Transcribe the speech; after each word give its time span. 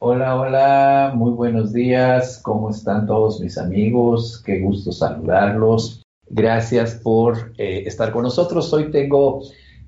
Hola, 0.00 0.38
hola, 0.38 1.12
muy 1.14 1.30
buenos 1.30 1.72
días. 1.72 2.40
¿Cómo 2.42 2.70
están 2.70 3.06
todos 3.06 3.40
mis 3.40 3.56
amigos? 3.56 4.42
Qué 4.44 4.60
gusto 4.60 4.92
saludarlos. 4.92 6.02
Gracias 6.28 6.96
por 6.96 7.54
eh, 7.56 7.84
estar 7.86 8.10
con 8.12 8.24
nosotros. 8.24 8.72
Hoy 8.72 8.90
tengo 8.90 9.42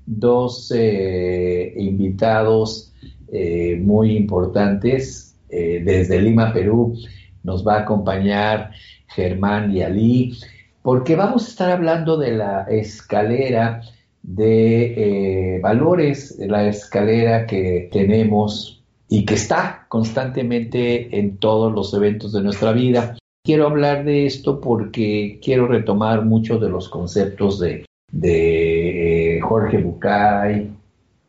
dos 0.05 0.71
eh, 0.73 1.73
invitados 1.77 2.93
eh, 3.31 3.77
muy 3.81 4.15
importantes 4.15 5.35
desde 5.49 6.21
Lima, 6.21 6.51
Perú. 6.51 6.97
Nos 7.43 7.65
va 7.65 7.75
a 7.75 7.81
acompañar 7.81 8.71
Germán 9.07 9.75
y 9.75 9.81
Ali, 9.81 10.37
porque 10.81 11.15
vamos 11.15 11.45
a 11.45 11.49
estar 11.49 11.71
hablando 11.71 12.17
de 12.17 12.31
la 12.31 12.63
escalera 12.63 13.81
de 14.23 15.59
valores, 15.61 16.37
la 16.39 16.67
escalera 16.67 17.45
que 17.45 17.89
tenemos 17.91 18.76
y 19.09 19.25
que 19.25 19.35
está 19.35 19.85
constantemente 19.87 21.17
en 21.19 21.37
todos 21.37 21.73
los 21.73 21.93
eventos 21.93 22.33
de 22.33 22.41
nuestra 22.41 22.71
vida. 22.71 23.17
Quiero 23.43 23.67
hablar 23.67 24.03
de 24.03 24.25
esto 24.25 24.59
porque 24.59 25.39
quiero 25.41 25.67
retomar 25.67 26.25
muchos 26.25 26.59
de 26.59 26.69
los 26.69 26.89
conceptos 26.89 27.59
de, 27.59 27.85
de 28.11 29.37
eh, 29.37 29.41
Jorge 29.41 29.77
Bucay. 29.77 30.69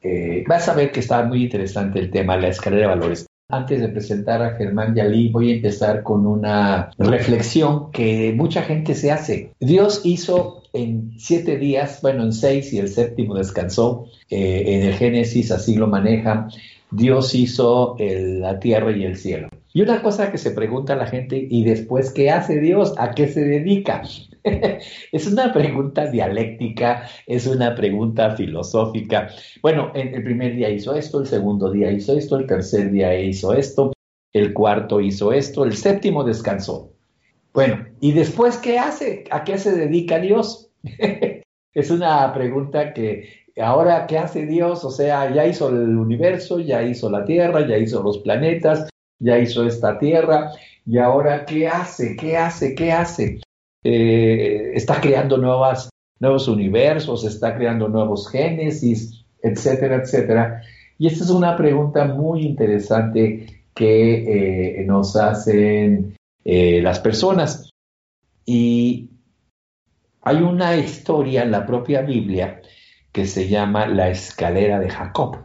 Eh, 0.02 0.44
vas 0.48 0.68
a 0.68 0.74
ver 0.74 0.90
que 0.90 1.00
está 1.00 1.22
muy 1.24 1.44
interesante 1.44 1.98
el 1.98 2.10
tema, 2.10 2.36
la 2.36 2.48
escalera 2.48 2.88
de 2.88 2.94
valores. 2.94 3.26
Antes 3.50 3.80
de 3.80 3.88
presentar 3.88 4.42
a 4.42 4.56
Germán 4.56 4.94
Yalí, 4.94 5.30
voy 5.30 5.52
a 5.52 5.54
empezar 5.54 6.02
con 6.02 6.26
una 6.26 6.90
reflexión 6.98 7.90
que 7.92 8.34
mucha 8.36 8.62
gente 8.62 8.94
se 8.94 9.10
hace. 9.10 9.52
Dios 9.58 10.02
hizo 10.04 10.64
en 10.74 11.12
siete 11.18 11.56
días, 11.56 12.00
bueno, 12.02 12.24
en 12.24 12.32
seis 12.34 12.72
y 12.74 12.78
el 12.78 12.88
séptimo 12.88 13.34
descansó. 13.34 14.06
Eh, 14.28 14.64
en 14.66 14.82
el 14.82 14.94
Génesis 14.94 15.50
así 15.50 15.76
lo 15.76 15.86
maneja. 15.86 16.48
Dios 16.90 17.34
hizo 17.34 17.96
la 17.98 18.58
tierra 18.58 18.92
y 18.96 19.04
el 19.04 19.16
cielo. 19.16 19.48
Y 19.72 19.82
una 19.82 20.02
cosa 20.02 20.32
que 20.32 20.38
se 20.38 20.52
pregunta 20.52 20.96
la 20.96 21.06
gente, 21.06 21.46
¿y 21.48 21.64
después 21.64 22.12
qué 22.12 22.30
hace 22.30 22.58
Dios? 22.60 22.94
¿A 22.98 23.14
qué 23.14 23.28
se 23.28 23.44
dedica? 23.44 24.02
es 25.12 25.26
una 25.26 25.52
pregunta 25.52 26.06
dialéctica, 26.10 27.08
es 27.26 27.46
una 27.46 27.74
pregunta 27.74 28.34
filosófica. 28.34 29.28
Bueno, 29.62 29.92
en 29.94 30.14
el 30.14 30.24
primer 30.24 30.54
día 30.54 30.70
hizo 30.70 30.94
esto, 30.94 31.20
el 31.20 31.26
segundo 31.26 31.70
día 31.70 31.90
hizo 31.90 32.16
esto, 32.16 32.38
el 32.38 32.46
tercer 32.46 32.90
día 32.90 33.18
hizo 33.20 33.52
esto, 33.52 33.92
el 34.32 34.54
cuarto 34.54 35.00
hizo 35.00 35.32
esto, 35.32 35.64
el 35.64 35.74
séptimo 35.74 36.24
descansó. 36.24 36.92
Bueno, 37.52 37.86
¿y 38.00 38.12
después 38.12 38.56
qué 38.58 38.78
hace? 38.78 39.24
¿A 39.30 39.44
qué 39.44 39.58
se 39.58 39.76
dedica 39.76 40.18
Dios? 40.18 40.70
es 41.74 41.90
una 41.90 42.32
pregunta 42.32 42.92
que 42.92 43.28
ahora, 43.60 44.06
¿qué 44.06 44.18
hace 44.18 44.46
Dios? 44.46 44.84
O 44.84 44.90
sea, 44.90 45.32
ya 45.32 45.46
hizo 45.46 45.68
el 45.68 45.96
universo, 45.96 46.60
ya 46.60 46.82
hizo 46.82 47.10
la 47.10 47.24
Tierra, 47.24 47.66
ya 47.66 47.76
hizo 47.76 48.02
los 48.02 48.18
planetas, 48.18 48.88
ya 49.18 49.38
hizo 49.38 49.66
esta 49.66 49.98
Tierra, 49.98 50.52
y 50.86 50.98
ahora, 50.98 51.44
¿qué 51.44 51.68
hace? 51.68 52.16
¿Qué 52.16 52.36
hace? 52.36 52.74
¿Qué 52.74 52.92
hace? 52.92 53.40
Eh, 53.84 54.72
está 54.74 55.00
creando 55.00 55.36
nuevos 55.36 56.48
universos, 56.48 57.24
está 57.24 57.56
creando 57.56 57.88
nuevos 57.88 58.30
génesis, 58.30 59.24
etcétera, 59.42 59.96
etcétera. 59.96 60.62
Y 60.98 61.06
esta 61.06 61.24
es 61.24 61.30
una 61.30 61.56
pregunta 61.56 62.04
muy 62.06 62.42
interesante 62.46 63.64
que 63.74 64.80
eh, 64.80 64.84
nos 64.84 65.14
hacen 65.16 66.16
eh, 66.44 66.80
las 66.82 67.00
personas. 67.00 67.70
Y 68.44 69.10
hay 70.22 70.36
una 70.36 70.76
historia 70.76 71.42
en 71.42 71.50
la 71.50 71.66
propia 71.66 72.00
Biblia 72.02 72.62
que 73.12 73.26
se 73.26 73.48
llama 73.48 73.86
la 73.86 74.10
escalera 74.10 74.78
de 74.78 74.90
Jacob. 74.90 75.38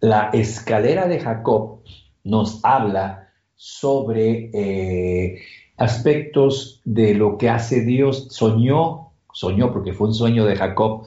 La 0.00 0.30
escalera 0.32 1.06
de 1.06 1.20
Jacob 1.20 1.82
nos 2.24 2.64
habla 2.64 3.30
sobre 3.54 4.50
eh, 4.52 5.40
aspectos 5.76 6.80
de 6.84 7.14
lo 7.14 7.38
que 7.38 7.48
hace 7.48 7.82
Dios. 7.82 8.28
Soñó, 8.30 9.12
soñó 9.32 9.72
porque 9.72 9.92
fue 9.92 10.08
un 10.08 10.14
sueño 10.14 10.44
de 10.44 10.56
Jacob, 10.56 11.06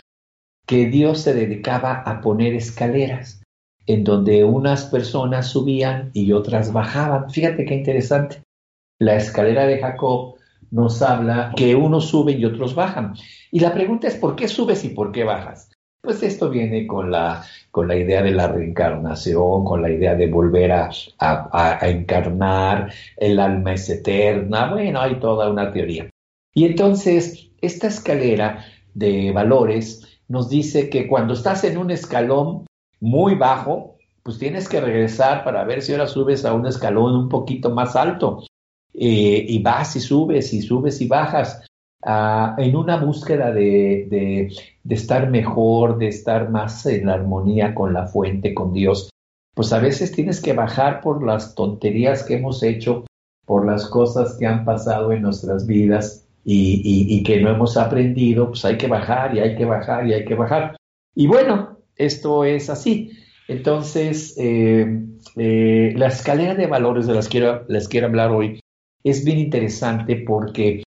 que 0.65 0.87
Dios 0.87 1.19
se 1.21 1.33
dedicaba 1.33 2.01
a 2.05 2.21
poner 2.21 2.53
escaleras 2.53 3.41
en 3.87 4.03
donde 4.03 4.43
unas 4.43 4.85
personas 4.85 5.47
subían 5.47 6.09
y 6.13 6.31
otras 6.31 6.73
bajaban. 6.73 7.29
Fíjate 7.29 7.65
qué 7.65 7.75
interesante. 7.75 8.41
La 8.99 9.15
escalera 9.15 9.67
de 9.67 9.79
Jacob 9.79 10.34
nos 10.71 11.01
habla 11.01 11.53
que 11.55 11.75
unos 11.75 12.09
suben 12.09 12.39
y 12.39 12.45
otros 12.45 12.75
bajan. 12.75 13.13
Y 13.51 13.59
la 13.59 13.73
pregunta 13.73 14.07
es, 14.07 14.15
¿por 14.15 14.35
qué 14.35 14.47
subes 14.47 14.83
y 14.85 14.89
por 14.89 15.11
qué 15.11 15.23
bajas? 15.23 15.69
Pues 16.01 16.21
esto 16.21 16.49
viene 16.49 16.85
con 16.85 17.11
la, 17.11 17.43
con 17.71 17.87
la 17.87 17.95
idea 17.95 18.21
de 18.21 18.31
la 18.31 18.47
reencarnación, 18.47 19.65
con 19.65 19.81
la 19.81 19.89
idea 19.89 20.15
de 20.15 20.27
volver 20.27 20.71
a, 20.71 20.89
a, 21.19 21.89
encarnar, 21.89 22.91
el 23.17 23.39
alma 23.39 23.73
es 23.73 23.89
eterna, 23.89 24.71
bueno, 24.71 25.01
hay 25.01 25.19
toda 25.19 25.49
una 25.49 25.71
teoría. 25.71 26.09
Y 26.53 26.65
entonces, 26.65 27.49
esta 27.61 27.87
escalera 27.87 28.65
de 28.93 29.31
valores 29.31 30.19
nos 30.27 30.49
dice 30.49 30.89
que 30.89 31.07
cuando 31.07 31.33
estás 31.33 31.63
en 31.63 31.77
un 31.77 31.91
escalón 31.91 32.65
muy 32.99 33.35
bajo, 33.35 33.95
pues 34.23 34.39
tienes 34.39 34.67
que 34.67 34.81
regresar 34.81 35.43
para 35.43 35.63
ver 35.65 35.81
si 35.81 35.91
ahora 35.91 36.07
subes 36.07 36.45
a 36.45 36.53
un 36.53 36.65
escalón 36.65 37.15
un 37.15 37.29
poquito 37.29 37.69
más 37.69 37.95
alto. 37.95 38.43
Eh, 38.97 39.45
y 39.49 39.61
vas 39.61 39.97
y 39.97 39.99
subes 39.99 40.53
y 40.53 40.61
subes 40.61 41.01
y 41.01 41.07
bajas 41.07 41.65
ah, 42.01 42.55
en 42.57 42.77
una 42.77 42.95
búsqueda 42.95 43.51
de, 43.51 44.49
estar 44.87 45.29
mejor, 45.29 45.97
de 45.97 46.07
estar 46.07 46.49
más 46.49 46.85
en 46.85 47.09
armonía 47.09 47.75
con 47.75 47.93
la 47.93 48.07
fuente, 48.07 48.53
con 48.53 48.71
Dios, 48.71 49.09
pues 49.53 49.73
a 49.73 49.79
veces 49.79 50.13
tienes 50.13 50.41
que 50.41 50.53
bajar 50.53 51.01
por 51.01 51.25
las 51.25 51.55
tonterías 51.55 52.23
que 52.23 52.35
hemos 52.35 52.63
hecho, 52.63 53.03
por 53.45 53.65
las 53.65 53.89
cosas 53.89 54.37
que 54.39 54.45
han 54.45 54.63
pasado 54.63 55.11
en 55.11 55.23
nuestras 55.23 55.67
vidas 55.67 56.25
y, 56.45 57.21
que 57.23 57.41
no 57.41 57.49
hemos 57.49 57.75
aprendido, 57.75 58.47
pues 58.47 58.63
hay 58.63 58.77
que 58.77 58.87
bajar 58.87 59.35
y 59.35 59.39
hay 59.41 59.57
que 59.57 59.65
bajar 59.65 60.07
y 60.07 60.13
hay 60.13 60.23
que 60.23 60.35
bajar. 60.35 60.77
Y 61.13 61.27
bueno, 61.27 61.79
esto 61.97 62.45
es 62.45 62.69
así. 62.69 63.11
Entonces, 63.47 64.35
eh, 64.37 65.03
eh, 65.35 65.93
la 65.97 66.07
escalera 66.07 66.55
de 66.55 66.67
valores 66.67 67.07
de 67.07 67.13
las 67.13 67.27
quiero, 67.27 67.65
les 67.67 67.89
quiero 67.89 68.07
hablar 68.07 68.31
hoy 68.31 68.59
es 69.05 69.23
bien 69.23 69.37
interesante 69.37 70.15
porque 70.17 70.83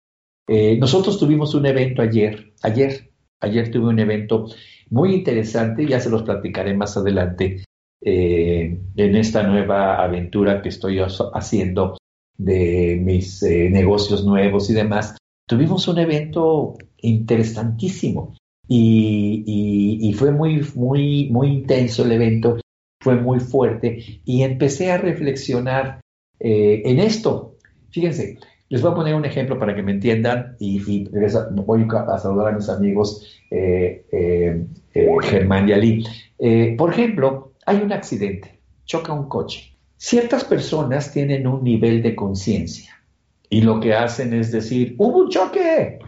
eh, 0.49 0.79
nosotros 0.79 1.19
tuvimos 1.19 1.55
un 1.55 1.67
evento 1.67 2.01
ayer, 2.01 2.55
ayer, 2.63 3.11
ayer 3.41 3.71
tuve 3.71 3.89
un 3.89 3.99
evento 3.99 4.47
muy 4.89 5.15
interesante, 5.15 5.87
ya 5.87 6.01
se 6.01 6.09
los 6.09 6.23
platicaré 6.23 6.75
más 6.75 6.97
adelante 6.97 7.65
eh, 8.03 8.81
en 8.97 9.17
esta 9.17 9.43
nueva 9.43 10.03
aventura 10.03 10.63
que 10.63 10.71
estoy 10.71 10.99
haciendo 10.99 11.99
de 12.39 12.99
mis 13.03 13.43
eh, 13.43 13.69
negocios 13.71 14.25
nuevos 14.25 14.71
y 14.71 14.73
demás. 14.73 15.19
Tuvimos 15.47 15.87
un 15.87 15.99
evento 15.99 16.75
interesantísimo 17.03 18.35
y, 18.67 20.15
fue 20.17 20.33
muy, 20.33 20.67
muy, 20.75 21.29
muy 21.31 21.49
intenso 21.49 22.05
el 22.05 22.13
evento, 22.13 22.59
fue 23.03 23.17
muy 23.17 23.41
fuerte 23.41 24.23
y 24.25 24.43
empecé 24.43 24.91
a 24.91 24.97
reflexionar 24.97 26.01
en 26.39 26.99
esto, 26.99 27.56
Fíjense, 27.91 28.39
les 28.69 28.83
voy 28.83 28.93
a 28.93 28.95
poner 28.95 29.15
un 29.15 29.25
ejemplo 29.25 29.59
para 29.59 29.75
que 29.75 29.83
me 29.83 29.93
entiendan 29.93 30.57
y, 30.59 30.79
voy 30.81 31.87
a 31.91 32.19
saludar 32.19 32.49
a 32.49 32.57
mis 32.57 32.69
amigos 32.69 33.41
eh, 33.51 34.05
eh, 34.13 34.67
eh, 34.95 35.09
Germán 35.23 35.69
y 35.69 36.77
por 36.77 36.93
ejemplo, 36.93 37.53
hay 37.65 37.79
un 37.79 37.93
accidente, 37.93 38.61
choca 38.85 39.13
un 39.13 39.29
coche. 39.29 39.73
Ciertas 39.97 40.45
personas 40.45 41.13
tienen 41.13 41.47
un 41.47 41.65
nivel 41.65 42.03
de 42.03 42.15
conciencia 42.15 43.03
y 43.49 43.63
lo 43.63 43.81
que 43.81 43.95
hacen 43.95 44.35
es 44.35 44.53
decir, 44.53 44.95
hubo 44.99 45.21
un 45.21 45.31
choque, 45.31 45.99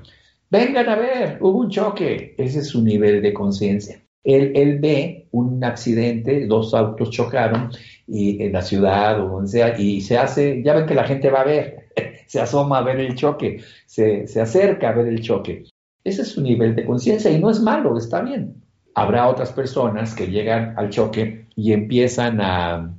vengan 0.50 0.88
a 0.88 0.96
ver, 0.96 1.38
hubo 1.40 1.60
un 1.60 1.70
choque. 1.70 2.34
Ese 2.36 2.60
es 2.60 2.68
su 2.68 2.82
nivel 2.82 3.22
de 3.22 3.32
conciencia. 3.32 4.02
Él, 4.24 4.78
ve 4.80 5.28
un 5.30 5.62
accidente, 5.64 6.46
dos 6.46 6.74
autos 6.74 7.10
chocaron 7.10 7.70
y 8.06 8.42
en 8.42 8.52
la 8.52 8.62
ciudad 8.62 9.20
o 9.20 9.28
donde 9.28 9.50
sea, 9.50 9.78
y 9.78 10.00
se 10.00 10.18
hace, 10.18 10.62
ya 10.62 10.74
ven 10.74 10.86
que 10.86 10.94
la 10.94 11.04
gente 11.04 11.30
va 11.30 11.42
a 11.42 11.44
ver, 11.44 11.88
se 12.26 12.40
asoma 12.40 12.78
a 12.78 12.82
ver 12.82 13.00
el 13.00 13.14
choque, 13.14 13.62
se, 13.86 14.24
acerca 14.40 14.90
a 14.90 14.92
ver 14.92 15.08
el 15.08 15.20
choque. 15.20 15.64
Ese 16.04 16.22
es 16.22 16.28
su 16.28 16.40
nivel 16.40 16.74
de 16.74 16.84
conciencia 16.84 17.30
y 17.30 17.38
no 17.40 17.50
es 17.50 17.60
malo, 17.60 17.96
está 17.96 18.20
bien. 18.22 18.62
Habrá 18.94 19.28
otras 19.28 19.52
personas 19.52 20.14
que 20.14 20.26
llegan 20.26 20.74
al 20.76 20.90
choque 20.90 21.46
y 21.54 21.72
empiezan 21.72 22.40
a, 22.40 22.94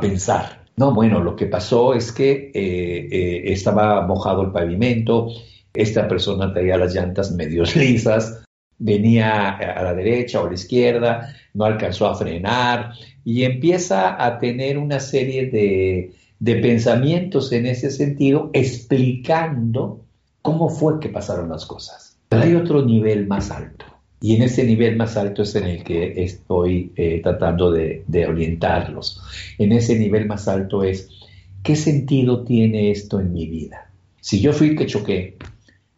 pensar, 0.00 0.64
no, 0.76 0.94
bueno, 0.94 1.20
lo 1.20 1.34
que 1.36 1.46
pasó 1.46 1.94
es 1.94 2.12
que 2.12 2.50
eh, 2.54 3.08
eh, 3.10 3.52
estaba 3.52 4.06
mojado 4.06 4.42
el 4.42 4.52
pavimento, 4.52 5.28
esta 5.74 6.08
persona 6.08 6.52
traía 6.52 6.76
las 6.76 6.94
llantas 6.94 7.32
medio 7.32 7.62
lisas, 7.76 8.44
venía 8.80 9.50
a 9.50 9.82
la 9.82 9.94
derecha 9.94 10.40
o 10.40 10.46
a 10.46 10.48
la 10.48 10.54
izquierda, 10.54 11.34
no 11.54 11.64
alcanzó 11.64 12.06
a 12.06 12.16
frenar 12.16 12.94
y 13.24 13.44
empieza 13.44 14.24
a 14.24 14.38
tener 14.38 14.78
una 14.78 14.98
serie 14.98 15.46
de, 15.46 16.14
pensamientos 16.60 17.52
en 17.52 17.66
ese 17.66 17.90
sentido, 17.90 18.50
explicando 18.52 20.04
cómo 20.42 20.70
fue 20.70 20.98
que 20.98 21.10
pasaron 21.10 21.50
las 21.50 21.66
cosas. 21.66 22.16
Pero 22.28 22.42
hay 22.42 22.54
otro 22.54 22.84
nivel 22.84 23.26
más 23.26 23.50
alto. 23.50 23.84
Y 24.22 24.36
en 24.36 24.42
ese 24.42 24.64
nivel 24.64 24.96
más 24.96 25.16
alto 25.16 25.42
es 25.42 25.54
en 25.54 25.64
el 25.64 25.84
que 25.84 26.22
estoy 26.24 26.92
eh, 26.96 27.20
tratando 27.22 27.70
de, 27.70 28.04
orientarlos. 28.26 29.22
En 29.58 29.72
ese 29.72 29.98
nivel 29.98 30.26
más 30.26 30.48
alto 30.48 30.82
es, 30.82 31.08
¿qué 31.62 31.76
sentido 31.76 32.44
tiene 32.44 32.90
esto 32.90 33.20
en 33.20 33.32
mi 33.32 33.46
vida? 33.46 33.90
Si 34.20 34.40
yo 34.40 34.52
fui 34.52 34.76
que 34.76 34.86
choqué, 34.86 35.36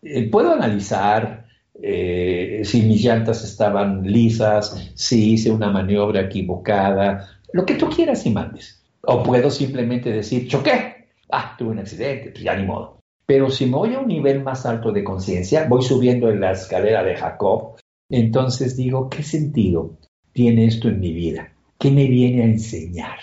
eh, 0.03 0.29
puedo 0.31 0.53
analizar 0.53 1.42
eh, 1.85 2.63
si 2.65 2.83
mis 2.83 3.03
llantas 3.03 3.43
estaban 3.43 4.05
lisas, 4.05 4.93
si 4.95 5.33
hice 5.33 5.51
una 5.51 5.71
maniobra 5.71 6.21
equivocada, 6.21 7.41
lo 7.53 7.67
que 7.67 7.75
tú 7.75 7.89
quieras 7.89 8.25
y 8.25 8.31
mandes. 8.31 8.85
O 9.03 9.23
puedo 9.23 9.51
simplemente 9.51 10.13
decir, 10.13 10.47
choqué, 10.47 11.09
ah, 11.31 11.57
tuve 11.59 11.71
un 11.71 11.81
accidente, 11.81 12.31
pues 12.31 12.45
ya 12.45 12.55
ni 12.55 12.65
modo. 12.65 12.99
Pero 13.27 13.51
si 13.51 13.67
me 13.67 13.77
voy 13.77 13.95
a 13.95 13.99
un 13.99 14.07
nivel 14.07 14.43
más 14.43 14.65
alto 14.65 14.93
de 14.93 15.03
conciencia, 15.03 15.67
voy 15.69 15.83
subiendo 15.83 16.31
en 16.31 16.41
la 16.41 16.53
escalera 16.53 17.03
de 17.03 17.17
Jacob, 17.17 17.77
entonces 18.09 18.77
digo, 18.77 19.09
¿qué 19.09 19.25
sentido 19.25 19.99
tiene 20.33 20.67
esto 20.67 20.89
en 20.89 21.01
mi 21.01 21.13
vida? 21.13 21.53
¿Qué 21.79 21.91
me 21.91 22.07
viene 22.07 22.43
a 22.43 22.47
enseñar? 22.47 23.19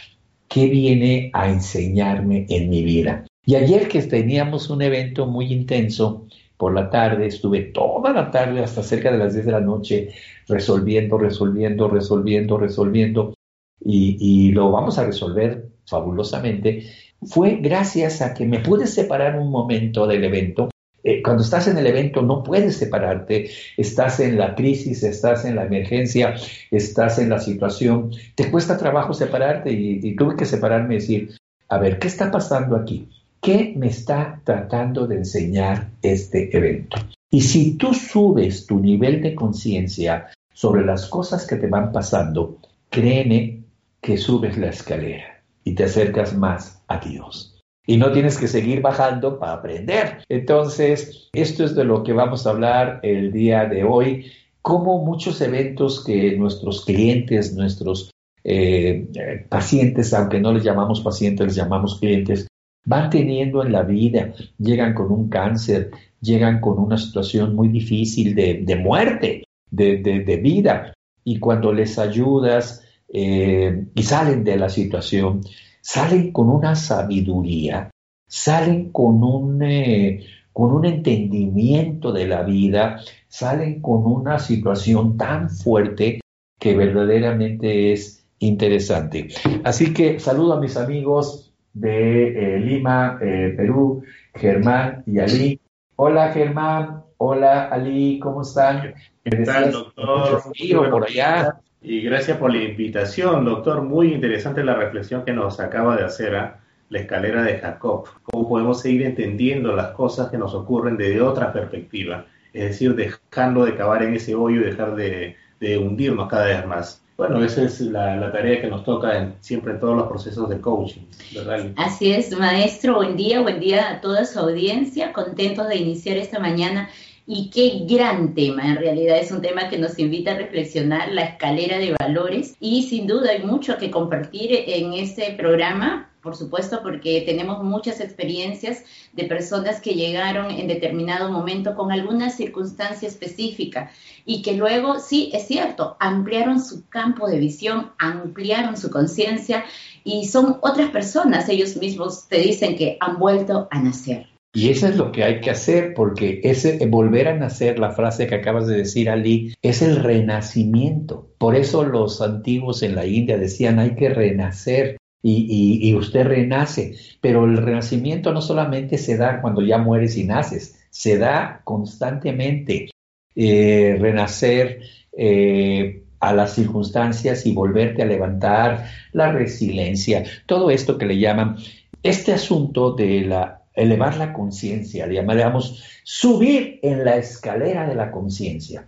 ¿Qué 0.50 0.68
viene 0.68 1.30
a 1.34 1.50
enseñarme 1.50 2.46
en 2.50 2.70
mi 2.70 2.84
vida? 2.84 3.26
Y 3.46 3.56
ayer 3.56 3.88
que 3.88 4.02
teníamos 4.02 4.70
un 4.70 4.82
evento 4.82 5.28
muy 5.28 5.54
intenso, 5.54 6.28
por 6.60 6.76
la 6.76 6.90
tarde, 6.90 7.26
estuve 7.28 7.62
toda 7.62 8.12
la 8.12 8.32
tarde 8.32 8.62
hasta 8.62 8.84
cerca 8.84 9.10
de 9.14 9.18
las 9.18 9.34
10 9.34 9.46
de 9.46 9.52
la 9.54 9.62
noche 9.62 10.10
resolviendo, 10.46 11.18
resolviendo, 11.18 11.88
resolviendo, 11.88 12.58
resolviendo, 12.58 13.34
y, 13.80 14.18
y 14.20 14.52
lo 14.52 14.70
vamos 14.70 15.00
a 15.00 15.06
resolver 15.06 15.70
fabulosamente, 15.88 16.84
fue 17.22 17.60
gracias 17.62 18.22
a 18.22 18.34
que 18.34 18.46
me 18.46 18.60
pude 18.60 18.88
separar 18.88 19.40
un 19.40 19.50
momento 19.50 20.06
del 20.06 20.26
evento. 20.26 20.70
Eh, 21.02 21.24
cuando 21.24 21.44
estás 21.44 21.70
en 21.70 21.78
el 21.78 21.88
evento 21.88 22.22
no 22.22 22.44
puedes 22.44 22.76
separarte, 22.76 23.50
estás 23.78 24.20
en 24.20 24.38
la 24.38 24.54
crisis, 24.54 25.02
estás 25.04 25.46
en 25.46 25.56
la 25.56 25.64
emergencia, 25.64 26.36
estás 26.72 27.20
en 27.20 27.30
la 27.30 27.40
situación, 27.40 28.12
te 28.36 28.52
cuesta 28.52 28.78
trabajo 28.78 29.14
separarte 29.14 29.72
y, 29.72 30.14
tuve 30.18 30.36
que 30.36 30.46
separarme 30.46 30.96
y 30.96 30.98
decir, 30.98 31.38
a 31.70 31.78
ver, 31.78 32.00
¿qué 32.00 32.08
está 32.08 32.30
pasando 32.32 32.76
aquí? 32.76 33.08
¿Qué 33.42 33.74
me 33.78 33.88
está 33.88 34.42
tratando 34.44 35.08
de 35.08 35.16
enseñar 35.16 35.92
este 36.02 36.56
evento? 36.56 36.98
Y 37.32 37.42
si 37.42 37.78
tú 37.78 37.94
subes 37.94 38.66
tu 38.66 38.80
nivel 38.80 39.22
de 39.22 39.34
conciencia 39.34 40.28
sobre 40.54 40.86
las 40.86 41.08
cosas 41.08 41.48
que 41.48 41.56
te 41.56 41.68
van 41.68 41.92
pasando, 41.92 42.58
créeme 42.90 43.64
que 44.02 44.18
subes 44.18 44.58
la 44.58 44.70
escalera 44.70 45.42
y 45.64 45.74
te 45.74 45.86
acercas 45.86 46.36
más 46.36 46.84
a 46.88 47.00
Dios 47.00 47.60
y 47.90 47.98
no 47.98 48.12
tienes 48.12 48.38
que 48.38 48.48
seguir 48.48 48.82
bajando 48.82 49.40
para 49.40 49.54
aprender. 49.54 50.24
Entonces, 50.30 51.30
esto 51.34 51.64
es 51.64 51.76
de 51.76 51.86
lo 51.86 52.04
que 52.04 52.14
vamos 52.14 52.46
a 52.46 52.52
hablar 52.52 53.00
el 53.02 53.32
día 53.32 53.66
de 53.66 53.84
hoy, 53.84 54.32
como 54.62 55.04
muchos 55.04 55.42
eventos 55.42 56.04
que 56.04 56.38
nuestros 56.38 56.86
clientes, 56.86 57.56
nuestros 57.56 58.12
eh, 58.44 59.08
pacientes, 59.50 60.14
aunque 60.14 60.40
no 60.40 60.54
les 60.54 60.64
llamamos 60.64 61.02
pacientes, 61.02 61.48
les 61.48 61.56
llamamos 61.56 62.00
clientes, 62.00 62.48
van 62.86 63.10
teniendo 63.10 63.64
en 63.64 63.72
la 63.72 63.84
vida, 63.84 64.34
llegan 64.58 64.94
con 64.94 65.12
un 65.12 65.30
cáncer, 65.30 65.92
llegan 66.22 66.60
con 66.60 66.80
una 66.80 66.98
situación 66.98 67.56
muy 67.56 67.70
difícil 67.70 68.36
de, 68.36 68.76
muerte, 68.76 69.44
de, 69.70 70.40
vida, 70.42 70.94
y 71.24 71.40
cuando 71.40 71.74
les 71.74 72.00
ayudas 72.00 72.84
eh, 73.14 73.86
y 73.94 74.04
salen 74.04 74.44
de 74.44 74.58
la 74.58 74.70
situación, 74.70 75.42
salen 75.82 76.32
con 76.32 76.50
una 76.50 76.76
sabiduría, 76.76 77.92
salen 78.28 78.92
con 78.92 79.24
un, 79.24 79.62
eh, 79.64 80.26
con 80.54 80.72
un 80.72 80.86
entendimiento 80.86 82.12
de 82.12 82.28
la 82.28 82.44
vida, 82.44 83.02
salen 83.28 83.82
con 83.82 84.06
una 84.06 84.40
situación 84.40 85.18
tan 85.18 85.50
fuerte 85.50 86.20
que 86.60 86.76
verdaderamente 86.76 87.94
es 87.94 88.26
interesante. 88.40 89.30
Así 89.64 89.94
que 89.94 90.20
saludo 90.20 90.54
a 90.54 90.60
mis 90.60 90.78
amigos 90.78 91.49
de 91.74 92.56
eh, 92.56 92.60
Lima, 92.60 93.20
eh, 93.22 93.54
Perú, 93.56 94.04
Germán 94.36 95.04
y 95.06 95.20
Ali. 95.20 95.60
Hola 95.96 96.32
Germán, 96.32 97.04
hola 97.18 97.66
Ali, 97.66 98.20
¿cómo 98.20 98.42
están? 98.42 98.94
¿Qué 99.24 99.38
tal, 99.38 99.72
doctor? 99.72 100.44
por 100.90 101.06
allá. 101.06 101.60
Y 101.82 102.02
gracias 102.02 102.38
por 102.38 102.54
la 102.54 102.62
invitación, 102.62 103.46
doctor. 103.46 103.82
Muy 103.82 104.14
interesante 104.14 104.64
la 104.64 104.76
reflexión 104.76 105.24
que 105.24 105.32
nos 105.32 105.60
acaba 105.60 105.96
de 105.96 106.04
hacer 106.04 106.36
¿ah? 106.36 106.60
la 106.90 107.00
escalera 107.00 107.44
de 107.44 107.58
Jacob. 107.60 108.06
Cómo 108.24 108.50
podemos 108.50 108.82
seguir 108.82 109.04
entendiendo 109.04 109.76
las 109.76 109.92
cosas 109.92 110.30
que 110.30 110.38
nos 110.38 110.54
ocurren 110.54 110.98
desde 110.98 111.22
otra 111.22 111.54
perspectiva. 111.54 112.26
Es 112.52 112.64
decir, 112.70 112.96
dejando 112.96 113.64
de 113.64 113.76
cavar 113.76 114.04
en 114.04 114.16
ese 114.16 114.36
hoyo 114.36 114.62
y 114.62 114.66
dejar 114.66 114.96
de, 114.96 115.36
hundirnos 115.78 116.28
cada 116.28 116.46
vez 116.46 116.66
más. 116.66 117.04
Bueno, 117.20 117.44
esa 117.44 117.64
es 117.64 117.82
la, 117.82 118.32
tarea 118.32 118.62
que 118.62 118.68
nos 118.68 118.86
toca 118.86 119.34
siempre 119.42 119.74
en 119.74 119.82
todos 119.82 119.98
los 119.98 120.08
procesos 120.08 120.48
de 120.48 120.62
coaching, 120.62 121.02
¿verdad? 121.36 121.66
Así 121.76 122.14
es, 122.14 122.32
maestro. 122.32 122.96
Buen 122.96 123.18
día, 123.18 123.42
buen 123.42 123.60
día 123.60 123.92
a 123.92 124.00
toda 124.00 124.24
su 124.24 124.40
audiencia. 124.40 125.12
Contentos 125.12 125.68
de 125.68 125.76
iniciar 125.76 126.16
esta 126.16 126.40
mañana 126.40 126.90
y 127.32 127.52
qué 127.52 127.86
gran 127.86 128.34
tema, 128.34 128.66
en 128.66 128.78
realidad 128.78 129.20
es 129.20 129.32
un 129.32 129.44
tema 129.44 129.70
que 129.70 129.78
nos 129.78 130.00
invita 130.00 130.32
a 130.32 130.38
reflexionar 130.38 131.12
la 131.12 131.22
escalera 131.22 131.78
de 131.78 131.96
valores 132.00 132.56
y 132.60 132.82
sin 132.90 133.06
duda 133.06 133.30
hay 133.30 133.44
mucho 133.44 133.78
que 133.78 133.92
compartir 133.92 134.50
en 134.52 134.94
este 134.94 135.34
programa, 135.34 136.10
por 136.24 136.36
supuesto, 136.36 136.80
porque 136.82 137.22
tenemos 137.28 137.64
muchas 137.64 138.02
experiencias 138.02 138.84
de 139.14 139.26
personas 139.26 139.80
que 139.80 139.94
llegaron 139.94 140.50
en 140.50 140.68
determinado 140.68 141.32
momento 141.32 141.76
con 141.76 141.92
alguna 141.92 142.32
circunstancia 142.32 143.08
específica 143.08 143.92
y 144.26 144.42
que 144.42 144.54
luego, 144.54 144.98
sí, 144.98 145.30
es 145.32 145.46
cierto, 145.46 145.98
ampliaron 146.00 146.60
su 146.60 146.90
campo 146.90 147.28
de 147.28 147.38
visión, 147.38 147.92
ampliaron 148.00 148.76
su 148.76 148.90
conciencia 148.90 149.66
y 150.04 150.26
son 150.26 150.58
otras 150.62 150.90
personas, 150.90 151.48
ellos 151.48 151.78
mismos 151.78 152.28
te 152.28 152.40
dicen 152.40 152.76
que 152.76 152.98
han 153.00 153.20
vuelto 153.20 153.68
a 153.70 153.80
nacer. 153.80 154.39
Y 154.54 154.70
eso 154.70 154.88
es 154.88 154.96
lo 154.96 155.12
que 155.12 155.24
hay 155.24 155.42
que 155.42 155.52
hacer, 155.52 155.94
porque 155.94 156.42
ese 156.44 156.84
volver 156.88 157.28
a 157.28 157.38
nacer, 157.38 157.78
la 157.78 157.92
frase 157.92 158.26
que 158.26 158.36
acabas 158.36 158.66
de 158.66 158.78
decir, 158.78 159.10
Ali, 159.10 159.54
es 159.62 159.82
el 159.82 159.98
renacimiento. 159.98 161.30
Por 161.38 161.56
eso 161.56 161.84
los 161.84 162.22
antiguos 162.22 162.82
en 162.82 162.96
la 162.96 163.06
India 163.06 163.38
decían 163.38 163.80
hay 163.80 163.96
que 163.96 164.10
renacer. 164.10 164.98
Y, 165.22 165.94
usted 165.96 166.24
renace, 166.24 166.96
pero 167.20 167.44
el 167.44 167.58
renacimiento 167.58 168.32
no 168.32 168.42
solamente 168.42 168.98
se 168.98 169.18
da 169.18 169.42
cuando 169.42 169.62
ya 169.62 169.78
mueres 169.78 170.16
y 170.16 170.24
naces, 170.24 170.80
se 170.92 171.18
da 171.18 171.62
constantemente. 171.66 172.90
Eh, 173.36 173.98
renacer 174.00 174.80
eh, 175.16 176.04
a 176.20 176.34
las 176.34 176.54
circunstancias 176.56 177.46
y 177.46 177.54
volverte 177.54 178.02
a 178.02 178.06
levantar, 178.06 178.86
la 179.14 179.32
resiliencia, 179.32 180.24
todo 180.46 180.70
esto 180.72 180.98
que 180.98 181.06
le 181.06 181.18
llaman 181.18 181.58
este 182.04 182.34
asunto 182.34 182.94
de 182.94 183.22
la 183.22 183.59
elevar 183.80 184.18
la 184.18 184.34
conciencia, 184.34 185.08
llamaríamos 185.08 185.84
subir 186.04 186.80
en 186.84 187.06
la 187.06 187.16
escalera 187.16 187.88
de 187.88 187.96
la 187.96 188.12
conciencia. 188.12 188.88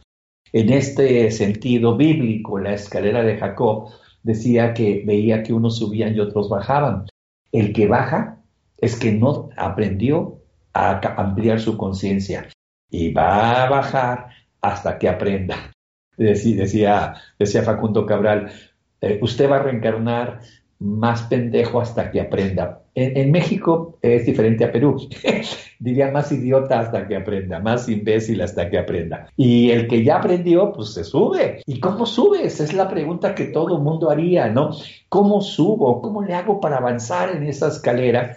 En 0.54 0.72
este 0.72 1.32
sentido 1.32 1.96
bíblico, 1.96 2.60
la 2.60 2.74
escalera 2.74 3.24
de 3.24 3.38
Jacob 3.38 3.90
decía 4.22 4.74
que 4.74 5.04
veía 5.06 5.44
que 5.44 5.54
unos 5.54 5.78
subían 5.78 6.16
y 6.16 6.20
otros 6.20 6.50
bajaban. 6.50 7.06
El 7.52 7.74
que 7.74 7.88
baja 7.88 8.42
es 8.78 8.98
que 8.98 9.14
no 9.14 9.50
aprendió 9.56 10.40
a 10.74 11.00
ampliar 11.18 11.60
su 11.60 11.78
conciencia 11.78 12.50
y 12.90 13.14
va 13.14 13.64
a 13.64 13.70
bajar 13.70 14.28
hasta 14.62 14.98
que 14.98 15.08
aprenda. 15.08 15.72
Decía, 16.18 17.16
decía, 17.40 17.64
Facundo 17.64 18.06
Cabral, 18.06 18.52
eh, 19.00 19.20
usted 19.22 19.50
va 19.50 19.58
a 19.58 19.64
reencarnar 19.64 20.42
más 20.80 21.24
pendejo 21.24 21.80
hasta 21.80 22.12
que 22.12 22.20
aprenda. 22.20 22.81
En, 22.94 23.32
México 23.32 23.98
es 24.02 24.26
diferente 24.26 24.66
a 24.66 24.72
Perú. 24.72 24.98
Diría 25.80 26.12
más 26.12 26.32
idiota 26.32 26.80
hasta 26.80 27.08
que 27.08 27.16
aprenda, 27.16 27.60
más 27.60 27.88
imbécil 27.88 28.42
hasta 28.42 28.70
que 28.70 28.78
aprenda. 28.78 29.28
Y 29.38 29.72
el 29.72 29.88
que 29.88 30.04
ya 30.04 30.18
aprendió, 30.18 30.74
pues 30.74 30.94
se 30.94 31.04
sube. 31.04 31.62
¿Y 31.66 31.80
cómo 31.80 32.06
subes? 32.06 32.60
Es 32.60 32.74
la 32.74 32.90
pregunta 32.90 33.34
que 33.34 33.46
todo 33.46 33.80
mundo 33.80 34.10
haría, 34.10 34.50
¿no? 34.50 34.72
¿Cómo 35.10 35.42
subo? 35.42 36.02
¿Cómo 36.02 36.22
le 36.22 36.34
hago 36.34 36.60
para 36.60 36.78
avanzar 36.78 37.36
en 37.36 37.44
esa 37.44 37.70
escalera? 37.70 38.36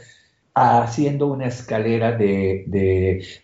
Haciendo 0.55 1.27
una 1.27 1.47
escalera 1.47 2.13
de, 2.13 2.65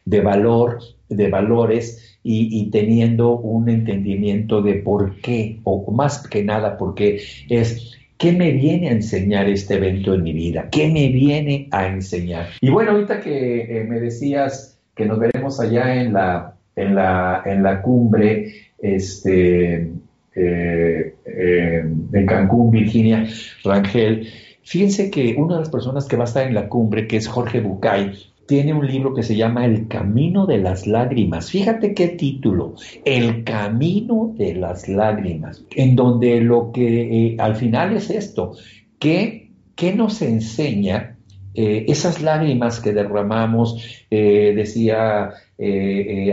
de, 0.05 0.21
valor, 0.21 0.79
de 1.09 1.29
valores 1.29 2.19
y, 2.23 2.71
teniendo 2.71 3.37
un 3.37 3.69
entendimiento 3.69 4.63
de 4.63 4.75
por 4.75 5.17
qué, 5.17 5.59
o 5.65 5.91
más 5.91 6.29
que 6.29 6.45
nada, 6.45 6.79
porque 6.79 7.21
es 7.49 8.00
¿Qué 8.21 8.33
me 8.33 8.53
viene 8.53 8.91
a 8.91 8.93
enseñar 8.93 9.49
este 9.49 9.77
evento 9.77 10.13
en 10.13 10.23
mi 10.23 10.35
vida? 10.35 10.69
¿Qué 10.71 10.89
me 10.89 11.09
viene 11.09 11.69
a 11.71 11.87
enseñar? 11.87 12.49
Y 12.61 12.69
bueno, 12.69 12.91
ahorita 12.91 13.19
que 13.19 13.63
eh, 13.63 13.85
me 13.85 13.99
decías 13.99 14.79
que 14.95 15.07
nos 15.07 15.19
veremos 15.19 15.59
allá 15.59 15.95
en 16.03 16.13
la, 16.13 16.55
en 16.77 16.97
la, 16.97 17.43
en 17.47 17.63
la 17.63 17.81
cumbre 17.81 18.53
este, 18.79 19.91
eh, 20.35 21.15
eh, 21.25 21.85
en 22.13 22.27
Cancún, 22.27 22.71
Virginia, 22.71 23.27
Rangel, 23.65 24.29
fíjense 24.65 25.11
que 25.11 25.37
una 25.39 25.55
de 25.55 25.61
las 25.61 25.71
personas 25.71 26.07
que 26.07 26.17
va 26.17 26.25
a 26.25 26.27
estar 26.27 26.47
en 26.47 26.53
la 26.53 26.69
cumbre, 26.69 27.07
que 27.07 27.17
es 27.17 27.27
Jorge 27.27 27.61
Bucay, 27.61 28.13
tiene 28.51 28.75
un 28.75 28.85
libro 28.85 29.15
que 29.15 29.23
se 29.23 29.37
llama 29.37 29.65
El 29.65 29.87
Camino 29.87 30.45
de 30.45 30.59
las 30.59 30.89
Lágrimas. 30.89 31.53
Fíjate 31.53 31.95
qué 31.95 32.09
título, 32.09 32.75
El 33.05 33.45
Camino 33.45 34.35
de 34.37 34.57
las 34.57 34.89
Lágrimas, 34.89 35.65
en 35.77 35.95
donde 35.95 36.41
lo 36.41 36.73
que 36.73 37.29
eh, 37.29 37.37
al 37.39 37.55
final 37.55 37.97
es 37.97 38.11
esto, 38.11 38.57
que, 38.99 39.53
que 39.77 39.95
nos 39.95 40.21
enseña 40.21 41.17
eh, 41.55 41.85
esas 41.87 42.23
lágrimas 42.23 42.81
que 42.81 42.93
derramamos, 42.93 43.85
eh, 44.11 44.53
decía 44.57 45.31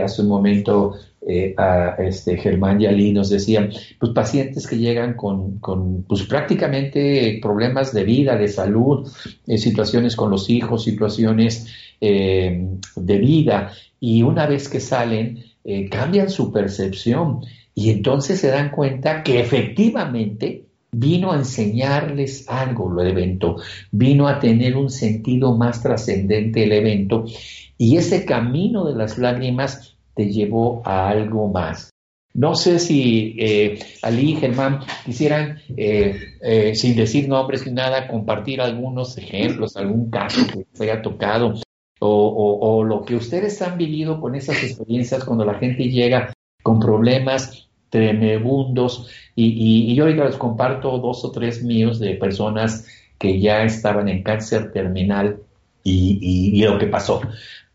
hace 0.02 0.22
un 0.22 0.28
momento 0.28 0.94
a 1.58 1.96
este 1.98 2.38
Germán 2.38 2.80
Yalí, 2.80 3.12
nos 3.12 3.28
decían, 3.28 3.70
pues 4.00 4.12
pacientes 4.12 4.66
que 4.66 4.78
llegan 4.78 5.14
con, 5.14 5.58
con 5.58 6.04
pues 6.04 6.22
prácticamente 6.22 7.38
problemas 7.42 7.92
de 7.92 8.04
vida, 8.04 8.38
de 8.38 8.48
salud, 8.48 9.06
situaciones 9.46 10.16
con 10.16 10.30
los 10.30 10.48
hijos, 10.48 10.84
situaciones 10.84 11.66
eh, 12.00 12.66
de 12.96 13.18
vida. 13.18 13.72
Y 14.00 14.22
una 14.22 14.46
vez 14.46 14.68
que 14.68 14.80
salen 14.80 15.44
eh, 15.64 15.88
cambian 15.88 16.30
su 16.30 16.52
percepción. 16.52 17.40
Y 17.74 17.90
entonces 17.90 18.40
se 18.40 18.48
dan 18.48 18.70
cuenta 18.70 19.22
que 19.22 19.40
efectivamente 19.40 20.64
vino 20.90 21.32
a 21.32 21.36
enseñarles 21.36 22.48
algo 22.48 23.00
el 23.00 23.08
evento, 23.08 23.56
vino 23.92 24.26
a 24.26 24.40
tener 24.40 24.76
un 24.76 24.90
sentido 24.90 25.56
más 25.56 25.82
trascendente 25.82 26.64
el 26.64 26.72
evento. 26.72 27.24
Y 27.76 27.96
ese 27.96 28.24
camino 28.24 28.86
de 28.86 28.96
las 28.96 29.18
lágrimas 29.18 29.96
te 30.14 30.30
llevó 30.30 30.82
a 30.84 31.08
algo 31.08 31.48
más. 31.48 31.90
No 32.34 32.54
sé 32.54 32.78
si 32.78 33.36
eh, 33.38 33.78
Ali 34.02 34.32
y 34.32 34.36
Germán 34.36 34.80
quisieran, 35.04 35.58
sin 36.74 36.96
decir 36.96 37.28
nombres 37.28 37.66
ni 37.66 37.72
nada, 37.72 38.06
compartir 38.06 38.60
algunos 38.60 39.18
ejemplos, 39.18 39.76
algún 39.76 40.10
caso 40.10 40.46
que 40.46 40.66
les 40.70 40.80
haya 40.80 41.02
tocado 41.02 41.54
o, 42.00 42.84
lo 42.84 43.04
que 43.04 43.16
ustedes 43.16 43.60
han 43.62 43.76
vivido 43.78 44.20
con 44.20 44.34
esas 44.34 44.62
experiencias 44.62 45.24
cuando 45.24 45.44
la 45.44 45.54
gente 45.54 45.88
llega 45.88 46.32
con 46.62 46.80
problemas 46.80 47.68
tremebundos 47.90 49.10
y, 49.34 49.94
yo 49.94 50.04
ahorita 50.04 50.26
les 50.26 50.36
comparto 50.36 50.98
dos 50.98 51.24
o 51.24 51.32
tres 51.32 51.62
míos 51.62 51.98
de 51.98 52.14
personas 52.14 52.86
que 53.18 53.40
ya 53.40 53.64
estaban 53.64 54.08
en 54.08 54.22
cáncer 54.22 54.72
terminal 54.72 55.40
y, 55.82 56.62
lo 56.62 56.78
que 56.78 56.86
pasó. 56.86 57.20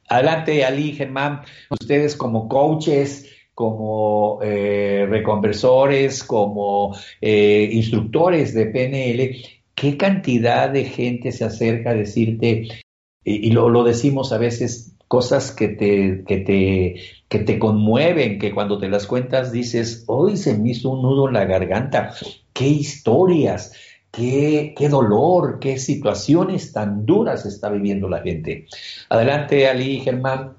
Adelante, 0.08 0.64
Ali, 0.64 0.94
Germán, 0.94 1.42
ustedes 1.70 2.16
como 2.16 2.48
coaches, 2.48 3.30
como 3.56 4.40
eh, 4.44 5.08
reconversores, 5.10 6.24
como 6.24 6.96
eh, 7.22 7.70
instructores 7.72 8.54
de 8.54 8.66
PNL, 8.68 9.36
¿qué 9.74 9.98
cantidad 9.98 10.70
de 10.70 10.86
gente 10.86 11.32
se 11.32 11.46
acerca 11.46 11.92
a 11.92 11.96
decirte, 11.96 12.83
y, 13.24 13.52
lo, 13.52 13.84
decimos 13.84 14.34
a 14.34 14.38
veces, 14.38 14.96
cosas 15.08 15.52
que 15.52 15.70
te, 15.70 16.24
que, 16.26 16.38
te, 16.38 16.96
que 17.30 17.40
te 17.40 17.60
conmueven, 17.60 18.40
que 18.40 18.54
cuando 18.54 18.80
te 18.80 18.90
las 18.90 19.08
cuentas 19.08 19.52
dices, 19.52 20.04
hoy 20.08 20.38
se 20.38 20.58
me 20.58 20.72
hizo 20.72 20.90
un 20.90 21.02
nudo 21.02 21.28
en 21.28 21.36
la 21.36 21.46
garganta, 21.46 22.14
qué 22.52 22.68
historias, 22.68 23.74
qué, 24.12 24.74
qué 24.78 24.90
dolor, 24.90 25.60
qué 25.60 25.78
situaciones 25.78 26.74
tan 26.74 27.06
duras 27.06 27.46
está 27.46 27.70
viviendo 27.70 28.10
la 28.10 28.22
gente. 28.22 28.68
Adelante, 29.10 29.68
Ali, 29.68 30.00
Germán. 30.00 30.54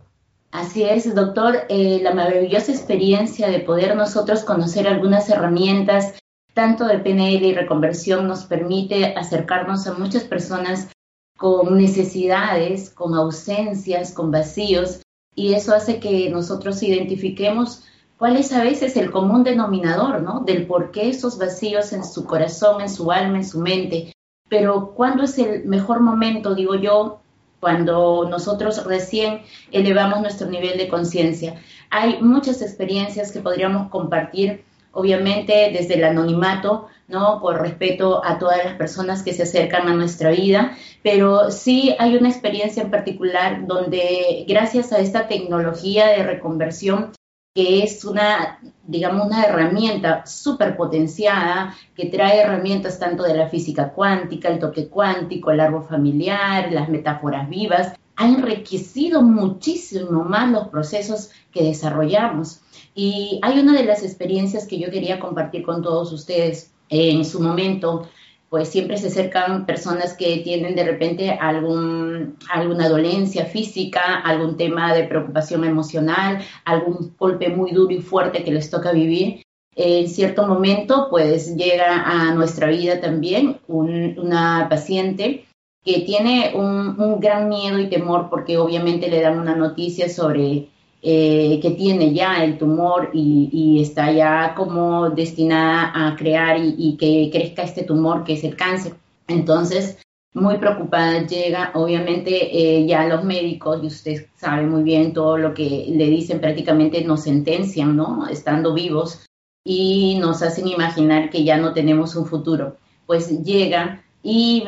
Así 0.51 0.85
es, 0.85 1.15
doctor, 1.15 1.67
eh, 1.69 1.99
la 2.01 2.15
maravillosa 2.15 2.71
experiencia 2.71 3.49
de 3.49 3.59
poder 3.59 3.97
nosotros 3.97 4.45
conocer 4.45 4.87
algunas 4.87 5.29
herramientas, 5.29 6.15
tanto 6.55 6.87
de 6.87 6.99
PNL 6.99 7.45
y 7.45 7.55
reconversión, 7.55 8.29
nos 8.29 8.45
permite 8.45 9.15
acercarnos 9.17 9.89
a 9.89 9.95
muchas 9.95 10.23
personas 10.23 10.94
con 11.37 11.77
necesidades, 11.77 12.91
con 12.91 13.15
ausencias, 13.15 14.13
con 14.13 14.31
vacíos, 14.31 15.01
y 15.35 15.55
eso 15.55 15.75
hace 15.75 15.99
que 15.99 16.31
nosotros 16.31 16.83
identifiquemos 16.83 17.83
cuál 18.17 18.37
es 18.37 18.53
a 18.53 18.63
veces 18.63 18.97
el 18.97 19.11
común 19.11 19.43
denominador, 19.43 20.23
¿no? 20.23 20.41
Del 20.41 20.67
por 20.67 20.93
qué 20.93 21.09
esos 21.09 21.39
vacíos 21.39 21.93
en 21.93 22.05
su 22.05 22.25
corazón, 22.25 22.81
en 22.81 22.89
su 22.89 23.11
alma, 23.11 23.39
en 23.39 23.45
su 23.45 23.61
mente. 23.61 24.13
Pero 24.49 24.93
¿cuándo 24.95 25.25
es 25.25 25.39
el 25.39 25.65
mejor 25.65 26.01
momento, 26.01 26.55
digo 26.55 26.77
yo, 26.77 27.21
cuando 27.59 28.29
nosotros 28.29 28.85
recién 28.85 29.43
elevamos 29.73 30.21
nuestro 30.21 30.49
nivel 30.49 30.79
de 30.79 30.89
conciencia? 30.89 31.61
Hay 31.91 32.23
muchas 32.23 32.63
experiencias 32.63 33.33
que 33.33 33.41
podríamos 33.41 33.91
compartir, 33.91 34.65
obviamente 34.95 35.71
desde 35.73 35.95
el 35.95 36.05
anonimato, 36.05 36.89
¿no? 37.09 37.41
Por 37.41 37.61
respeto 37.61 38.25
a 38.25 38.39
todas 38.39 38.65
las 38.65 38.75
personas 38.75 39.23
que 39.23 39.33
se 39.33 39.43
acercan 39.43 39.89
a 39.89 39.95
nuestra 39.95 40.31
vida, 40.31 40.77
pero 41.03 41.51
sí 41.51 41.95
hay 41.99 42.17
una 42.17 42.31
experiencia 42.31 42.83
en 42.83 42.91
particular 42.91 43.67
donde 43.67 44.45
gracias 44.49 44.93
a 44.93 45.01
esta 45.01 45.29
tecnología 45.29 46.09
de 46.09 46.23
reconversión 46.23 47.13
que 47.55 47.85
es 47.85 48.05
una, 48.05 48.59
digamos, 48.83 49.27
una 49.27 49.45
herramienta 49.45 50.27
súper 50.27 50.77
potenciada, 50.77 51.73
que 51.95 52.07
trae 52.07 52.41
herramientas 52.41 52.99
tanto 52.99 53.23
de 53.23 53.35
la 53.35 53.49
física 53.49 53.93
cuántica, 53.93 54.49
el 54.49 54.59
toque 54.59 54.89
cuántico, 54.89 55.53
el 55.53 55.61
árbol 55.61 55.85
familiar, 55.85 56.73
las 56.73 56.89
metáforas 56.89 57.49
vivas, 57.49 57.95
ha 58.17 58.29
enriquecido 58.29 59.23
muchísimo 59.23 60.25
más 60.25 60.51
los 60.51 60.69
procesos 60.69 61.31
que 61.53 61.65
desarrollamos. 61.65 62.61
Y 62.95 63.41
hay 63.43 63.59
una 63.59 63.73
de 63.73 63.85
las 63.85 64.03
experiencias 64.03 64.67
que 64.67 64.79
yo 64.79 64.91
quería 64.91 65.19
compartir 65.19 65.65
con 65.65 65.83
todos 65.83 66.13
ustedes 66.13 66.73
en 66.89 67.25
su 67.25 67.41
momento, 67.41 68.09
pues 68.49 68.69
siempre 68.69 68.99
se 68.99 69.09
acercan 69.09 69.67
personas 69.67 70.15
que 70.17 70.39
tienen 70.39 70.77
de 70.77 70.85
repente 70.85 71.31
algún, 71.31 72.37
alguna 72.49 72.89
dolencia 72.89 73.47
física, 73.47 74.21
algún 74.21 74.57
tema 74.57 74.95
de 74.95 75.05
preocupación 75.05 75.65
emocional, 75.65 76.39
algún 76.65 77.15
golpe 77.19 77.49
muy 77.49 77.73
duro 77.73 77.93
y 77.93 78.01
fuerte 78.01 78.45
que 78.45 78.53
les 78.53 78.71
toca 78.71 78.93
vivir. 78.93 79.43
En 79.75 80.09
cierto 80.09 80.47
momento, 80.47 81.09
pues 81.11 81.57
llega 81.57 82.05
a 82.05 82.33
nuestra 82.33 82.69
vida 82.69 83.01
también 83.01 83.59
una 83.67 84.69
paciente 84.71 85.47
que 85.85 86.01
tiene 86.01 86.53
un, 86.55 87.21
gran 87.21 87.49
miedo 87.49 87.79
y 87.79 87.89
temor 87.89 88.29
porque 88.31 88.57
obviamente 88.57 89.09
le 89.09 89.21
dan 89.21 89.39
una 89.39 89.55
noticia 89.55 90.09
sobre 90.09 90.69
eh, 91.03 91.59
que 91.61 91.71
tiene 91.73 92.15
ya 92.15 92.43
el 92.43 92.57
tumor 92.57 93.11
y, 93.13 93.81
está 93.83 94.11
ya 94.11 94.55
como 94.57 95.11
destinada 95.11 95.93
a 95.95 96.17
crear 96.17 96.57
y, 96.59 96.97
que 96.97 97.29
crezca 97.31 97.63
este 97.63 97.83
tumor 97.83 98.25
que 98.25 98.35
es 98.35 98.45
el 98.45 98.57
cáncer. 98.57 98.95
Entonces, 99.29 99.99
muy 100.33 100.57
preocupada 100.57 101.27
llega, 101.27 101.73
obviamente 101.75 102.31
eh, 102.59 102.87
ya 102.87 103.07
los 103.07 103.23
médicos, 103.23 103.81
y 103.83 103.87
usted 103.87 104.27
sabe 104.37 104.67
muy 104.67 104.83
bien 104.83 105.13
todo 105.13 105.37
lo 105.37 105.55
que 105.55 105.87
le 105.91 106.07
dicen, 106.07 106.41
prácticamente 106.41 107.05
nos 107.05 107.23
sentencian, 107.23 107.95
¿no? 107.95 108.27
Estando 108.27 108.75
vivos 108.75 109.27
y 109.65 110.19
nos 110.21 110.43
hacen 110.43 110.67
imaginar 110.69 111.31
que 111.31 111.45
ya 111.45 111.57
no 111.57 111.73
tenemos 111.73 112.17
un 112.17 112.27
futuro. 112.27 112.77
Pues 113.07 113.43
llega 113.45 114.04
y 114.27 114.63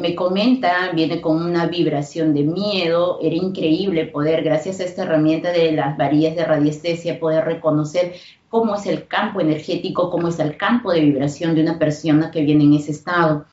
me, 0.00 0.14
comenta, 0.14 0.92
viene 0.94 1.20
con 1.20 1.42
una 1.42 1.66
vibración 1.66 2.32
de 2.32 2.44
miedo, 2.44 3.18
era 3.20 3.34
increíble 3.34 4.06
poder, 4.06 4.44
gracias 4.44 4.78
a 4.78 4.84
esta 4.84 5.02
herramienta 5.02 5.50
de 5.50 5.72
las 5.72 5.96
varillas 5.98 6.36
de 6.36 6.44
radiestesia, 6.44 7.18
poder 7.18 7.44
reconocer 7.44 8.14
cómo 8.48 8.76
es 8.76 8.86
el 8.86 9.08
campo 9.08 9.40
energético, 9.40 10.10
cómo 10.10 10.28
es 10.28 10.38
el 10.38 10.56
campo 10.56 10.92
de 10.92 11.00
vibración 11.00 11.56
de 11.56 11.62
una 11.62 11.76
persona 11.76 12.30
que 12.30 12.42
viene 12.42 12.62
en 12.62 12.74
ese 12.74 12.92
estado. 12.92 13.46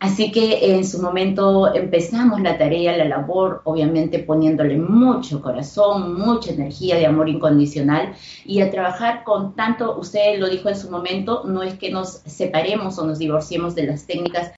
Así 0.00 0.32
que 0.32 0.74
en 0.74 0.84
su 0.84 1.00
momento 1.00 1.72
empezamos 1.72 2.40
la 2.40 2.58
tarea, 2.58 2.96
la 2.96 3.04
labor, 3.04 3.62
obviamente 3.62 4.18
poniéndole 4.18 4.76
mucho 4.78 5.40
corazón, 5.40 6.18
mucha 6.18 6.50
energía 6.50 6.96
de 6.96 7.06
amor 7.06 7.28
incondicional 7.28 8.14
y 8.44 8.62
a 8.62 8.70
trabajar 8.72 9.22
con 9.22 9.54
tanto, 9.54 9.96
usted 9.96 10.40
lo 10.40 10.48
dijo 10.48 10.68
en 10.68 10.76
su 10.76 10.90
momento, 10.90 11.44
no 11.44 11.62
es 11.62 11.74
que 11.74 11.92
nos 11.92 12.14
separemos 12.26 12.98
o 12.98 13.06
nos 13.06 13.20
divorciemos 13.20 13.76
de 13.76 13.86
las 13.86 14.08
técnicas 14.08 14.52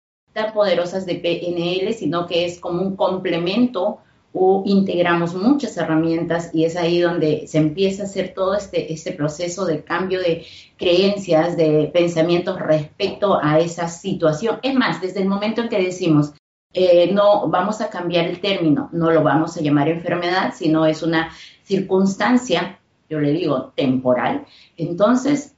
poderosas 0.53 1.07
de 1.07 1.17
PNL, 1.17 1.93
sino 1.95 2.27
que 2.27 2.45
es 2.45 2.59
como 2.61 2.83
un 2.83 2.97
complemento 2.97 3.99
o 4.39 4.63
integramos 4.67 5.35
muchas 5.35 5.77
herramientas 5.79 6.51
y 6.53 6.65
es 6.65 6.77
ahí 6.77 7.01
donde 7.01 7.47
se 7.47 7.57
empieza 7.59 8.03
a 8.03 8.07
hacer 8.07 8.35
todo 8.35 8.55
este, 8.55 8.93
este 8.93 9.13
proceso 9.13 9.65
de 9.65 9.83
cambio 9.83 10.21
de 10.21 10.45
creencias, 10.77 11.57
de 11.57 11.91
pensamientos 11.93 12.59
respecto 12.59 13.39
a 13.43 13.59
esa 13.59 13.89
situación. 13.89 14.59
Es 14.63 14.75
más, 14.75 15.01
desde 15.01 15.23
el 15.23 15.29
momento 15.29 15.63
en 15.63 15.71
que 15.71 15.83
decimos, 15.83 16.35
eh, 16.75 17.11
no 17.13 17.49
vamos 17.49 17.81
a 17.81 17.89
cambiar 17.89 18.27
el 18.27 18.41
término, 18.41 18.91
no 18.93 19.11
lo 19.11 19.23
vamos 19.23 19.57
a 19.57 19.63
llamar 19.63 19.89
enfermedad, 19.89 20.53
sino 20.55 20.85
es 20.85 21.03
una 21.03 21.31
circunstancia, 21.63 22.79
yo 23.09 23.19
le 23.19 23.33
digo, 23.33 23.73
temporal, 23.75 24.45
entonces 24.77 25.56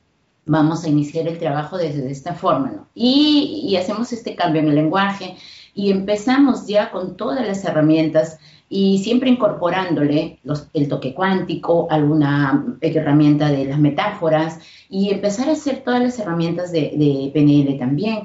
vamos 0.49 0.85
a 0.85 0.89
iniciar 0.89 1.29
el 1.29 1.39
trabajo 1.39 1.79
desde 1.79 2.11
esta 2.11 2.35
forma. 2.35 2.89
Y, 2.95 3.77
hacemos 3.77 4.13
este 4.13 4.35
cambio 4.35 4.63
en 4.63 4.69
el 4.69 4.75
lenguaje 4.75 5.37
y 5.75 5.91
empezamos 5.91 6.67
ya 6.67 6.91
con 6.91 7.17
todas 7.17 7.47
las 7.47 7.65
herramientas 7.65 8.39
y 8.69 8.99
siempre 8.99 9.31
incorporándole 9.31 10.41
el 10.75 10.89
toque 10.89 11.15
cuántico, 11.15 11.87
alguna 11.91 12.77
herramienta 12.81 13.51
de 13.51 13.67
las 13.67 13.79
metáforas 13.79 14.59
y 14.91 15.11
empezar 15.11 15.49
a 15.49 15.53
hacer 15.53 15.83
todas 15.85 16.03
las 16.03 16.19
herramientas 16.19 16.73
de, 16.73 16.93
de 16.97 17.31
PNL 17.33 17.79
también. 17.79 18.23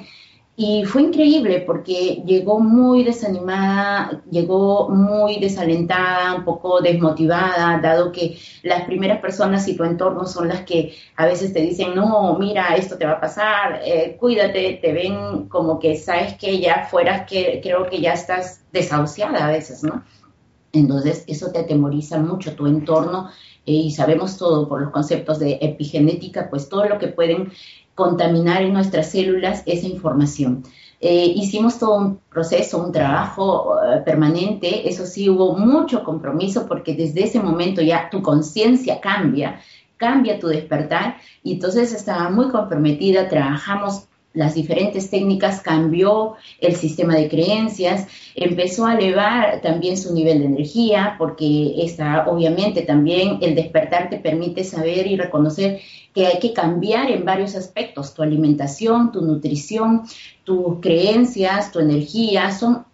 Y 0.56 0.86
fue 0.86 1.02
increíble 1.02 1.62
porque 1.62 2.22
llegó 2.28 2.60
muy 2.60 3.04
desanimada, 3.04 4.22
llegó 4.30 4.88
muy 4.88 5.40
desalentada, 5.40 6.36
un 6.36 6.46
poco 6.46 6.80
desmotivada, 6.80 7.80
dado 7.80 8.12
que 8.12 8.38
las 8.62 8.84
primeras 8.84 9.20
personas 9.20 9.68
y 9.68 9.76
tu 9.76 9.84
entorno 9.84 10.28
son 10.28 10.48
las 10.50 10.62
que 10.62 10.94
a 11.16 11.26
veces 11.26 11.54
te 11.54 11.62
dicen, 11.62 11.96
no, 11.96 12.38
mira, 12.38 12.76
esto 12.76 13.00
te 13.00 13.06
va 13.08 13.14
a 13.14 13.20
pasar, 13.20 13.82
eh, 13.84 14.16
cuídate, 14.20 14.78
te 14.80 14.94
ven 14.94 15.48
como 15.50 15.80
que 15.80 15.96
sabes 15.98 16.36
que 16.36 16.60
ya 16.60 16.88
fueras, 16.90 17.28
que 17.28 17.60
creo 17.64 17.90
que 17.90 18.00
ya 18.00 18.14
estás 18.14 18.64
desahuciada 18.72 19.48
a 19.48 19.52
veces, 19.52 19.84
¿no? 19.84 20.04
Entonces, 20.72 21.24
eso 21.28 21.52
te 21.52 21.60
atemoriza 21.60 22.20
mucho 22.20 22.56
tu 22.56 22.68
entorno 22.68 23.30
eh, 23.66 23.72
y 23.72 23.92
sabemos 23.92 24.38
todo 24.38 24.68
por 24.68 24.82
los 24.82 24.92
conceptos 24.92 25.40
de 25.40 25.58
epigenética, 25.62 26.50
pues 26.50 26.70
todo 26.70 26.86
lo 26.86 27.00
que 27.00 27.08
pueden 27.08 27.52
contaminar 27.96 28.62
en 28.62 28.74
nuestras 28.74 29.12
células 29.12 29.64
esa 29.66 29.88
información. 29.88 30.64
Eh, 31.00 31.34
hicimos 31.36 31.80
todo 31.80 31.96
un 31.96 32.20
proceso, 32.30 32.82
un 32.82 32.94
trabajo 32.94 33.76
eh, 33.84 34.02
permanente, 34.06 34.88
eso 34.88 35.06
sí 35.06 35.30
hubo 35.30 35.58
mucho 35.58 36.04
compromiso 36.04 36.66
porque 36.66 36.96
desde 36.96 37.26
ese 37.26 37.42
momento 37.42 37.82
ya 37.82 38.10
tu 38.10 38.22
conciencia 38.22 39.02
cambia, 39.02 39.60
cambia 39.98 40.40
tu 40.40 40.48
despertar 40.48 41.18
y 41.44 41.54
entonces 41.54 41.94
estaba 41.94 42.30
muy 42.30 42.50
comprometida, 42.50 43.28
trabajamos 43.28 44.08
las 44.34 44.56
diferentes 44.56 45.10
técnicas, 45.10 45.62
cambió 45.62 46.36
el 46.60 46.76
sistema 46.76 47.16
de 47.16 47.30
creencias, 47.30 48.08
empezó 48.36 48.86
a 48.86 48.96
elevar 48.96 49.62
también 49.62 49.96
su 49.96 50.14
nivel 50.14 50.40
de 50.40 50.46
energía, 50.46 51.16
porque 51.18 51.76
está 51.84 52.28
obviamente 52.28 52.82
también 52.82 53.38
el 53.42 53.56
despertar 53.56 54.10
te 54.10 54.18
permite 54.18 54.64
saber 54.64 55.06
y 55.08 55.16
reconocer 55.16 55.80
que 56.14 56.28
hay 56.28 56.40
que 56.40 56.54
cambiar 56.54 57.12
en 57.12 57.26
varios 57.26 57.56
aspectos, 57.56 58.14
tu 58.14 58.24
alimentación, 58.24 59.12
tu 59.12 59.22
nutrición, 59.22 60.04
tus 60.44 60.80
creencias, 60.82 61.72
tu 61.72 61.80
energía, 61.80 62.52
son 62.52 62.86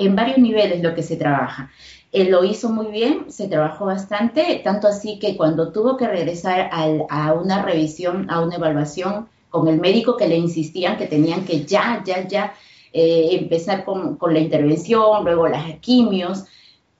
en 0.00 0.16
varios 0.16 0.38
niveles 0.38 0.82
lo 0.82 0.94
que 0.94 1.02
se 1.04 1.16
trabaja. 1.16 1.70
Él 2.10 2.30
lo 2.30 2.42
hizo 2.42 2.70
muy 2.70 2.86
bien, 2.86 3.30
se 3.30 3.48
trabajó 3.48 3.84
bastante, 3.84 4.60
tanto 4.64 4.88
así 4.88 5.18
que 5.18 5.36
cuando 5.36 5.70
tuvo 5.72 5.96
que 5.96 6.08
regresar 6.08 6.70
a 6.72 7.32
una 7.34 7.62
revisión, 7.62 8.30
a 8.30 8.40
una 8.40 8.56
evaluación 8.56 9.28
con 9.50 9.68
el 9.68 9.80
médico 9.80 10.16
que 10.16 10.28
le 10.28 10.36
insistían 10.36 10.96
que 10.96 11.06
tenían 11.06 11.44
que 11.44 11.64
ya, 11.64 12.02
ya, 12.04 12.26
ya 12.26 12.54
eh, 12.92 13.30
empezar 13.32 13.84
con, 13.84 14.16
con, 14.16 14.32
la 14.32 14.40
intervención, 14.40 15.24
luego 15.24 15.48
las 15.48 15.78
quimios, 15.80 16.44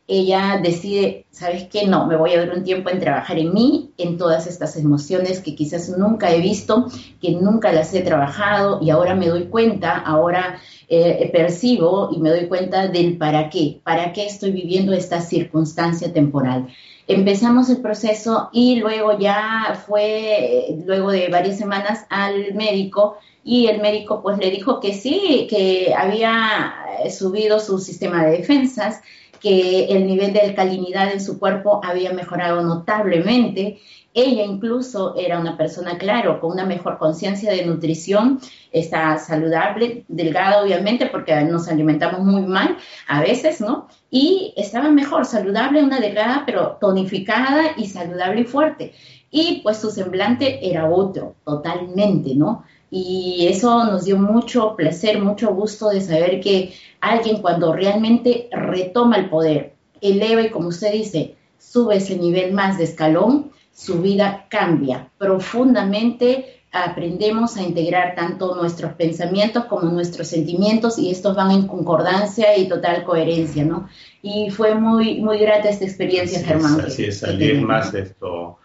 ella 0.09 0.59
decide, 0.63 1.27
¿sabes 1.31 1.65
qué? 1.65 1.87
No, 1.87 2.07
me 2.07 2.17
voy 2.17 2.33
a 2.33 2.39
dar 2.39 2.57
un 2.57 2.65
tiempo 2.65 2.89
en 2.89 2.99
trabajar 2.99 3.39
en 3.39 3.53
mí, 3.53 3.93
en 3.99 4.17
todas 4.17 4.47
estas 4.47 4.75
emociones 4.77 5.41
que 5.41 5.55
quizás 5.55 5.91
nunca 5.91 6.35
he 6.35 6.41
visto, 6.41 6.87
que 7.21 7.33
nunca 7.33 7.73
las 7.73 7.93
he 7.93 8.01
trabajado 8.01 8.81
y 8.81 8.89
ahora 8.89 9.15
me 9.15 9.29
doy 9.29 9.49
cuenta, 9.49 9.99
ahora 9.99 10.61
eh, 10.89 11.29
percibo 11.31 12.09
y 12.11 12.21
me 12.21 12.31
doy 12.31 12.49
cuenta 12.49 12.89
del 12.89 13.19
para 13.19 13.51
qué, 13.51 13.81
para 13.85 14.15
qué 14.15 14.25
estoy 14.25 14.53
viviendo 14.53 14.95
esta 14.95 15.21
circunstancia 15.21 16.11
temporal. 16.11 16.69
Empezamos 17.09 17.71
el 17.71 17.79
proceso 17.79 18.51
y 18.53 18.77
luego 18.77 19.19
ya 19.19 19.83
fue, 19.87 20.77
luego 20.85 21.11
de 21.11 21.29
varias 21.29 21.57
semanas, 21.57 22.05
al 22.11 22.53
médico 22.53 23.17
y 23.43 23.67
el 23.69 23.81
médico 23.81 24.21
pues 24.21 24.37
le 24.37 24.51
dijo 24.51 24.79
que 24.79 24.93
sí, 24.93 25.47
que 25.49 25.95
había 25.97 26.75
subido 27.11 27.61
su 27.61 27.79
sistema 27.79 28.27
de 28.27 28.39
defensas, 28.39 29.01
que 29.41 29.87
el 29.87 30.07
nivel 30.07 30.35
de 30.35 30.41
alcalinidad 30.41 31.11
en 31.11 31.23
su 31.23 31.39
cuerpo 31.39 31.81
había 31.83 32.13
mejorado 32.13 32.61
notablemente. 32.61 33.79
Ella 34.21 34.43
incluso 34.43 35.15
era 35.17 35.39
una 35.39 35.57
persona, 35.57 35.97
claro, 35.97 36.41
con 36.41 36.51
una 36.51 36.67
mejor 36.67 36.99
conciencia 36.99 37.53
de 37.53 37.65
nutrición, 37.65 38.41
está 38.73 39.17
saludable, 39.17 40.05
delgada 40.09 40.61
obviamente, 40.61 41.07
porque 41.07 41.41
nos 41.43 41.69
alimentamos 41.69 42.23
muy 42.23 42.43
mal 42.43 42.79
a 43.07 43.21
veces, 43.21 43.61
¿no? 43.61 43.87
Y 44.11 44.53
estaba 44.57 44.91
mejor, 44.91 45.25
saludable, 45.25 45.85
una 45.85 46.01
delgada, 46.01 46.43
pero 46.45 46.79
tonificada 46.81 47.75
y 47.77 47.87
saludable 47.87 48.41
y 48.41 48.45
fuerte. 48.45 48.93
Y 49.31 49.61
pues 49.63 49.77
su 49.77 49.89
semblante 49.89 50.69
era 50.69 50.91
otro, 50.91 51.37
totalmente, 51.45 52.35
¿no? 52.35 52.65
Y 52.91 53.47
eso 53.49 53.85
nos 53.85 54.05
dio 54.05 54.17
mucho 54.17 54.75
placer, 54.75 55.21
mucho 55.23 55.55
gusto 55.55 55.91
de 55.91 56.01
saber 56.01 56.41
que 56.41 56.75
alguien 57.01 57.41
cuando 57.41 57.73
realmente 57.73 58.49
retoma 58.51 59.17
el 59.17 59.31
poder, 59.31 59.75
eleva 60.01 60.43
y 60.43 60.51
como 60.51 60.71
usted 60.71 60.91
dice, 60.91 61.37
sube 61.57 61.99
ese 61.99 62.17
nivel 62.17 62.53
más 62.53 62.79
de 62.79 62.85
escalón, 62.85 63.53
su 63.79 64.03
vida 64.03 64.47
cambia 64.49 65.09
profundamente. 65.19 66.63
Aprendemos 66.73 67.57
a 67.57 67.63
integrar 67.63 68.17
tanto 68.17 68.57
nuestros 68.57 68.93
pensamientos 68.95 69.67
como 69.67 69.89
nuestros 69.91 70.27
sentimientos 70.27 70.99
y 70.99 71.13
estos 71.13 71.37
van 71.37 71.53
en 71.53 71.69
concordancia 71.69 72.59
y 72.59 72.69
total 72.69 73.05
coherencia, 73.05 73.65
¿no? 73.65 73.89
Y 74.21 74.51
fue 74.51 74.75
muy, 74.75 75.21
muy 75.21 75.39
grata 75.39 75.69
esta 75.69 75.85
experiencia, 75.85 76.45
Germán. 76.45 76.81
así 76.81 77.05
es, 77.05 77.21
salir 77.21 77.63
más 77.63 77.95
esto. 77.95 78.59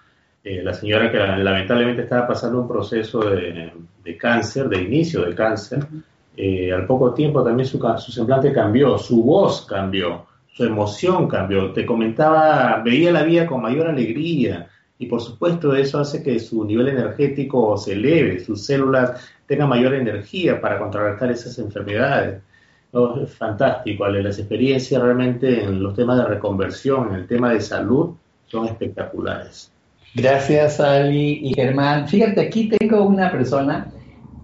Eh, 0.43 0.63
la 0.63 0.73
señora 0.73 1.11
que 1.11 1.19
lamentablemente 1.19 2.01
estaba 2.01 2.27
pasando 2.27 2.61
un 2.61 2.67
proceso 2.67 3.19
de, 3.19 3.71
de 4.03 4.17
cáncer, 4.17 4.67
de 4.67 4.81
inicio 4.81 5.23
de 5.25 5.35
cáncer, 5.35 5.85
eh, 6.35 6.73
al 6.73 6.87
poco 6.87 7.13
tiempo 7.13 7.43
también 7.43 7.67
su, 7.67 7.79
su, 7.99 8.11
semblante 8.11 8.51
cambió, 8.51 8.97
su 8.97 9.23
voz 9.23 9.67
cambió, 9.67 10.25
su 10.51 10.65
emoción 10.65 11.27
cambió. 11.27 11.71
Te 11.71 11.85
comentaba, 11.85 12.81
veía 12.83 13.11
la 13.11 13.21
vida 13.21 13.45
con 13.45 13.61
mayor 13.61 13.87
alegría 13.87 14.69
y 14.99 15.07
por 15.07 15.21
supuesto 15.21 15.75
eso 15.75 15.99
hace 15.99 16.23
que 16.23 16.39
su 16.39 16.63
nivel 16.63 16.89
energético 16.89 17.77
se 17.77 17.93
eleve, 17.93 18.39
sus 18.39 18.65
células 18.65 19.21
tengan 19.47 19.69
mayor 19.69 19.93
energía 19.93 20.61
para 20.61 20.79
contrarrestar 20.79 21.31
esas 21.31 21.57
enfermedades. 21.59 22.41
es 23.21 23.33
fantástico, 23.33 24.07
Las 24.07 24.39
experiencias 24.39 25.01
realmente 25.01 25.63
en 25.63 25.81
los 25.81 25.95
temas 25.95 26.17
de 26.17 26.25
reconversión, 26.25 27.09
en 27.09 27.15
el 27.15 27.27
tema 27.27 27.53
de 27.53 27.61
salud, 27.61 28.15
son 28.47 28.65
espectaculares. 28.65 29.71
Gracias, 30.15 30.79
Ali 30.79 31.39
y 31.41 31.53
Germán. 31.55 32.07
Fíjate, 32.07 32.41
aquí 32.41 32.69
tengo 32.69 33.03
una 33.03 33.31
persona 33.31 33.91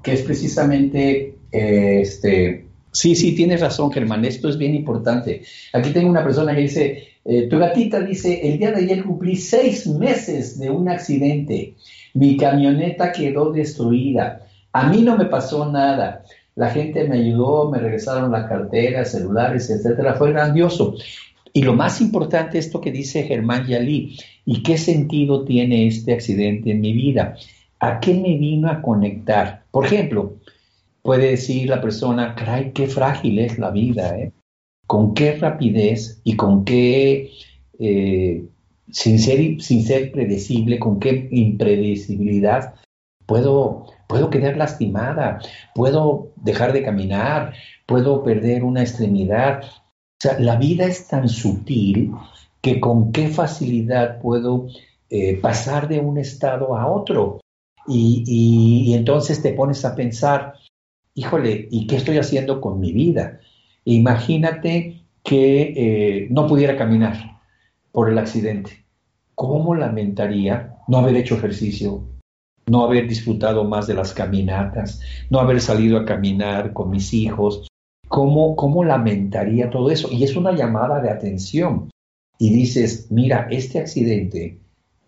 que 0.02 0.14
es 0.14 0.24
precisamente 0.24 1.36
este, 1.52 2.66
sí, 2.92 3.16
sí, 3.16 3.36
tienes 3.36 3.62
razón, 3.62 3.92
Germán, 3.92 4.26
esto 4.26 4.50
es 4.50 4.58
bien 4.58 4.76
importante. 4.76 5.44
Aquí 5.74 5.92
tengo 5.92 6.10
una 6.10 6.24
persona 6.24 6.56
que 6.56 6.62
dice, 6.62 7.08
eh, 7.26 7.48
tu 7.50 7.58
gatita 7.58 8.02
dice, 8.02 8.48
el 8.48 8.58
día 8.58 8.72
de 8.72 8.84
ayer 8.84 9.04
cumplí 9.04 9.36
seis 9.36 9.88
meses 9.88 10.58
de 10.60 10.70
un 10.70 10.90
accidente, 10.90 11.76
mi 12.14 12.38
camioneta 12.38 13.12
quedó 13.12 13.52
destruida, 13.52 14.48
a 14.72 14.90
mí 14.90 15.02
no 15.02 15.18
me 15.18 15.26
pasó 15.26 15.70
nada, 15.72 16.24
la 16.56 16.70
gente 16.70 17.08
me 17.08 17.18
ayudó, 17.18 17.70
me 17.72 17.80
regresaron 17.80 18.32
la 18.32 18.48
cartera, 18.48 19.06
celulares, 19.06 19.70
etcétera, 19.70 20.16
fue 20.16 20.32
grandioso. 20.32 20.96
Y 21.54 21.64
lo 21.64 21.74
más 21.74 22.02
importante, 22.02 22.58
esto 22.58 22.82
que 22.82 22.92
dice 22.92 23.24
Germán 23.24 23.66
Yalí, 23.66 24.18
¿y 24.46 24.62
qué 24.62 24.78
sentido 24.78 25.46
tiene 25.46 25.88
este 25.88 26.14
accidente 26.14 26.72
en 26.72 26.82
mi 26.82 26.94
vida? 26.94 27.36
¿A 27.80 28.00
qué 28.00 28.14
me 28.14 28.38
vino 28.38 28.70
a 28.70 28.82
conectar? 28.82 29.64
Por 29.72 29.86
ejemplo, 29.86 30.36
puede 31.02 31.32
decir 31.32 31.70
la 31.70 31.82
persona, 31.82 32.36
caray, 32.36 32.72
qué 32.74 32.88
frágil 32.88 33.40
es 33.40 33.58
la 33.58 33.72
vida, 33.72 34.18
¿eh? 34.18 34.32
con 34.90 35.14
qué 35.14 35.34
rapidez 35.34 36.20
y 36.24 36.36
con 36.36 36.66
qué, 36.66 37.32
eh, 37.78 38.44
sin, 38.92 39.20
ser, 39.20 40.12
predecible, 40.12 40.80
con 40.80 41.00
qué 41.00 41.30
impredecibilidad 41.32 42.74
puedo, 43.28 43.86
puedo 44.08 44.32
quedar 44.32 44.58
lastimada, 44.58 45.42
puedo 45.76 46.32
dejar 46.38 46.74
de 46.74 46.82
caminar, 46.82 47.54
puedo 47.86 48.24
perder 48.24 48.64
una 48.64 48.82
extremidad. 48.82 49.62
O 49.64 50.22
sea, 50.22 50.40
la 50.40 50.56
vida 50.56 50.86
es 50.86 51.08
tan 51.08 51.30
sutil 51.30 52.12
que 52.62 52.80
con 52.80 53.12
qué 53.12 53.28
facilidad 53.28 54.20
puedo 54.20 54.70
eh, 55.12 55.38
pasar 55.38 55.88
de 55.88 56.00
un 56.00 56.18
estado 56.18 56.76
a 56.76 56.88
otro. 56.88 57.40
y, 57.88 58.94
entonces 58.96 59.42
te 59.42 59.54
pones 59.54 59.86
a 59.86 59.96
pensar, 59.96 60.56
híjole, 61.20 61.68
¿y 61.70 61.86
qué 61.86 61.98
estoy 61.98 62.18
haciendo 62.18 62.62
con 62.62 62.80
mi 62.80 62.94
vida? 62.94 63.42
Imagínate 63.84 65.04
que 65.22 65.74
eh, 65.76 66.28
no 66.32 66.48
pudiera 66.48 66.78
caminar 66.78 67.42
por 67.92 68.10
el 68.10 68.18
accidente. 68.18 68.86
¿Cómo 69.36 69.76
lamentaría 69.76 70.78
no 70.88 71.00
haber 71.00 71.18
hecho 71.18 71.36
ejercicio, 71.36 72.04
no 72.68 72.86
haber 72.86 73.08
disfrutado 73.10 73.66
más 73.66 73.86
de 73.86 73.96
las 73.96 74.14
caminatas, 74.14 75.02
no 75.30 75.40
haber 75.40 75.60
salido 75.60 75.98
a 75.98 76.06
caminar 76.06 76.72
con 76.72 76.90
mis 76.90 77.14
hijos? 77.14 77.68
¿Cómo, 78.08 78.56
cómo 78.56 78.86
lamentaría 78.86 79.70
todo 79.70 79.92
eso? 79.92 80.08
Y 80.10 80.24
es 80.24 80.38
una 80.38 80.54
llamada 80.54 81.02
de 81.02 81.10
atención. 81.10 81.90
Y 82.38 82.54
dices, 82.54 83.12
mira, 83.12 83.50
este 83.52 83.80
accidente 83.80 84.58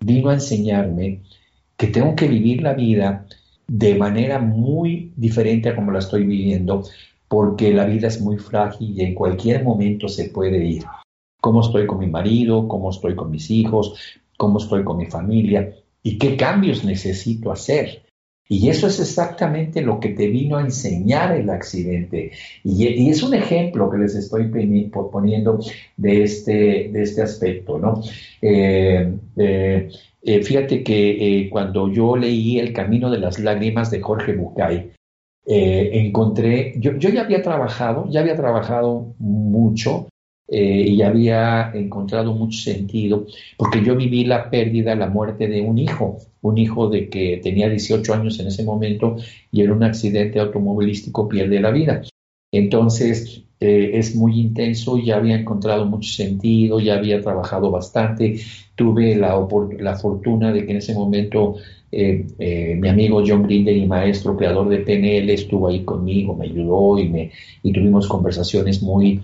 vino 0.02 0.30
a 0.30 0.34
enseñarme 0.34 1.22
que 1.78 1.88
tengo 1.88 2.16
que 2.16 2.28
vivir 2.28 2.62
la 2.62 2.74
vida 2.74 3.26
de 3.72 3.96
manera 3.96 4.38
muy 4.38 5.14
diferente 5.16 5.70
a 5.70 5.76
como 5.78 5.94
la 5.94 6.00
estoy 6.00 6.26
viviendo, 6.26 6.84
porque 7.30 7.74
la 7.74 7.86
vida 7.86 8.10
es 8.10 8.20
muy 8.20 8.38
frágil 8.38 9.00
y 9.00 9.02
en 9.02 9.16
cualquier 9.16 9.64
momento 9.64 10.10
se 10.10 10.26
puede 10.26 10.62
ir. 10.66 10.84
¿Cómo 11.40 11.62
estoy 11.62 11.88
con 11.88 12.00
mi 12.00 12.08
marido? 12.08 12.68
¿Cómo 12.68 12.90
estoy 12.90 13.16
con 13.16 13.32
mis 13.32 13.50
hijos? 13.50 13.94
¿Cómo 14.38 14.58
estoy 14.58 14.84
con 14.84 14.98
mi 14.98 15.06
familia? 15.06 15.74
¿Y 16.04 16.18
qué 16.18 16.36
cambios 16.36 16.84
necesito 16.84 17.50
hacer? 17.50 18.04
Y 18.52 18.68
eso 18.68 18.88
es 18.88 19.00
exactamente 19.00 19.82
lo 19.82 20.02
que 20.02 20.10
te 20.10 20.28
vino 20.28 20.58
a 20.58 20.62
enseñar 20.62 21.32
el 21.32 21.50
accidente. 21.50 22.32
Y, 22.66 23.10
es 23.10 23.24
un 23.24 23.34
ejemplo 23.34 23.90
que 23.90 23.98
les 23.98 24.14
estoy 24.14 24.52
poniendo 24.92 25.60
de 25.96 26.24
este, 26.24 26.90
de 26.92 27.02
este 27.02 27.22
aspecto, 27.22 27.80
¿no? 27.80 28.02
Eh, 28.42 29.10
eh, 29.38 29.90
eh, 30.22 30.44
fíjate 30.44 30.84
que 30.84 31.48
cuando 31.50 31.90
yo 31.90 32.18
leí 32.18 32.60
El 32.60 32.74
Camino 32.74 33.10
de 33.10 33.20
las 33.20 33.40
Lágrimas 33.40 33.90
de 33.90 34.02
Jorge 34.02 34.34
Bucay, 34.34 34.92
encontré, 35.46 36.74
yo, 36.78 36.98
yo, 36.98 37.10
ya 37.10 37.22
había 37.22 37.42
trabajado, 37.42 38.10
ya 38.10 38.20
había 38.20 38.36
trabajado 38.36 39.16
mucho 39.18 40.10
eh, 40.54 40.86
y 40.86 41.02
había 41.02 41.72
encontrado 41.74 42.34
mucho 42.34 42.60
sentido, 42.60 43.26
porque 43.56 43.82
yo 43.86 43.96
viví 43.96 44.26
la 44.26 44.50
pérdida, 44.50 44.96
la 44.96 45.08
muerte 45.08 45.48
de 45.48 45.62
un 45.62 45.78
hijo, 45.78 46.18
un 46.42 46.58
hijo 46.58 46.90
de 46.90 47.08
que 47.08 47.40
tenía 47.42 47.70
18 47.70 48.14
años 48.14 48.38
en 48.38 48.48
ese 48.48 48.66
momento 48.66 49.16
y 49.50 49.62
en 49.62 49.72
un 49.72 49.82
accidente 49.84 50.42
automovilístico 50.42 51.30
pierde 51.30 51.62
la 51.62 51.72
vida. 51.72 52.02
Entonces, 52.52 53.46
eh, 53.62 53.92
es 53.94 54.14
muy 54.14 54.42
intenso, 54.42 54.98
ya 54.98 55.16
había 55.16 55.38
encontrado 55.40 55.86
mucho 55.86 56.12
sentido, 56.12 56.82
ya 56.82 56.96
había 56.96 57.22
trabajado 57.22 57.72
bastante, 57.72 58.42
tuve 58.76 59.16
la, 59.16 59.48
la 59.80 59.96
fortuna 59.96 60.52
de 60.52 60.66
que 60.66 60.72
en 60.72 60.78
ese 60.80 60.94
momento 60.94 61.56
eh, 61.94 62.76
mi 62.78 62.90
amigo 62.90 63.24
John 63.26 63.44
Grinder 63.44 63.78
y 63.78 63.88
maestro, 63.88 64.36
creador 64.36 64.68
de 64.68 64.80
PNL, 64.80 65.30
estuvo 65.30 65.70
ahí 65.70 65.86
conmigo, 65.86 66.36
me 66.36 66.48
ayudó 66.48 66.98
y, 67.00 67.08
me, 67.08 67.32
y 67.64 67.72
tuvimos 67.72 68.10
conversaciones 68.10 68.82
muy, 68.82 69.22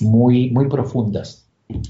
muy, 0.00 0.50
muy 0.50 0.68
profundas. 0.68 1.48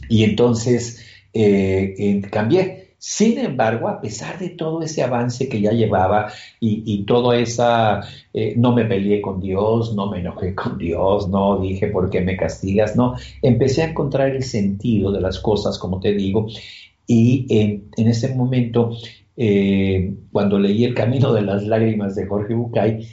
Y 0.09 0.25
entonces 0.25 1.05
eh, 1.33 2.23
cambié. 2.31 2.87
Sin 2.99 3.39
embargo, 3.39 3.89
a 3.89 4.01
pesar 4.01 4.39
de 4.39 4.49
todo 4.49 4.83
ese 4.83 5.03
avance 5.03 5.49
que 5.49 5.61
ya 5.61 5.71
llevaba 5.71 6.33
y, 6.59 7.05
todo 7.05 7.35
esa, 7.35 8.01
eh, 8.33 8.55
no 8.57 8.75
me 8.75 8.87
peleé 8.87 9.21
con 9.21 9.41
Dios, 9.41 9.95
no 9.95 10.11
me 10.11 10.21
enojé 10.21 10.55
con 10.55 10.79
Dios, 10.79 11.29
no 11.29 11.61
dije 11.61 11.89
por 11.89 12.09
qué 12.11 12.23
me 12.23 12.37
castigas, 12.37 12.97
no, 12.97 13.15
empecé 13.43 13.83
a 13.83 13.91
encontrar 13.91 14.31
el 14.31 14.43
sentido 14.43 15.13
de 15.13 15.21
las 15.21 15.39
cosas, 15.39 15.79
como 15.79 16.01
te 16.01 16.15
digo, 16.15 16.49
y 17.07 17.47
en 17.51 18.09
ese 18.09 18.35
momento, 18.35 18.97
eh, 19.37 20.15
cuando 20.33 20.59
leí 20.59 20.85
El 20.85 20.95
Camino 20.95 21.33
de 21.33 21.43
las 21.43 21.65
Lágrimas 21.65 22.17
de 22.17 22.27
Jorge 22.27 22.55
Bucay, 22.55 23.07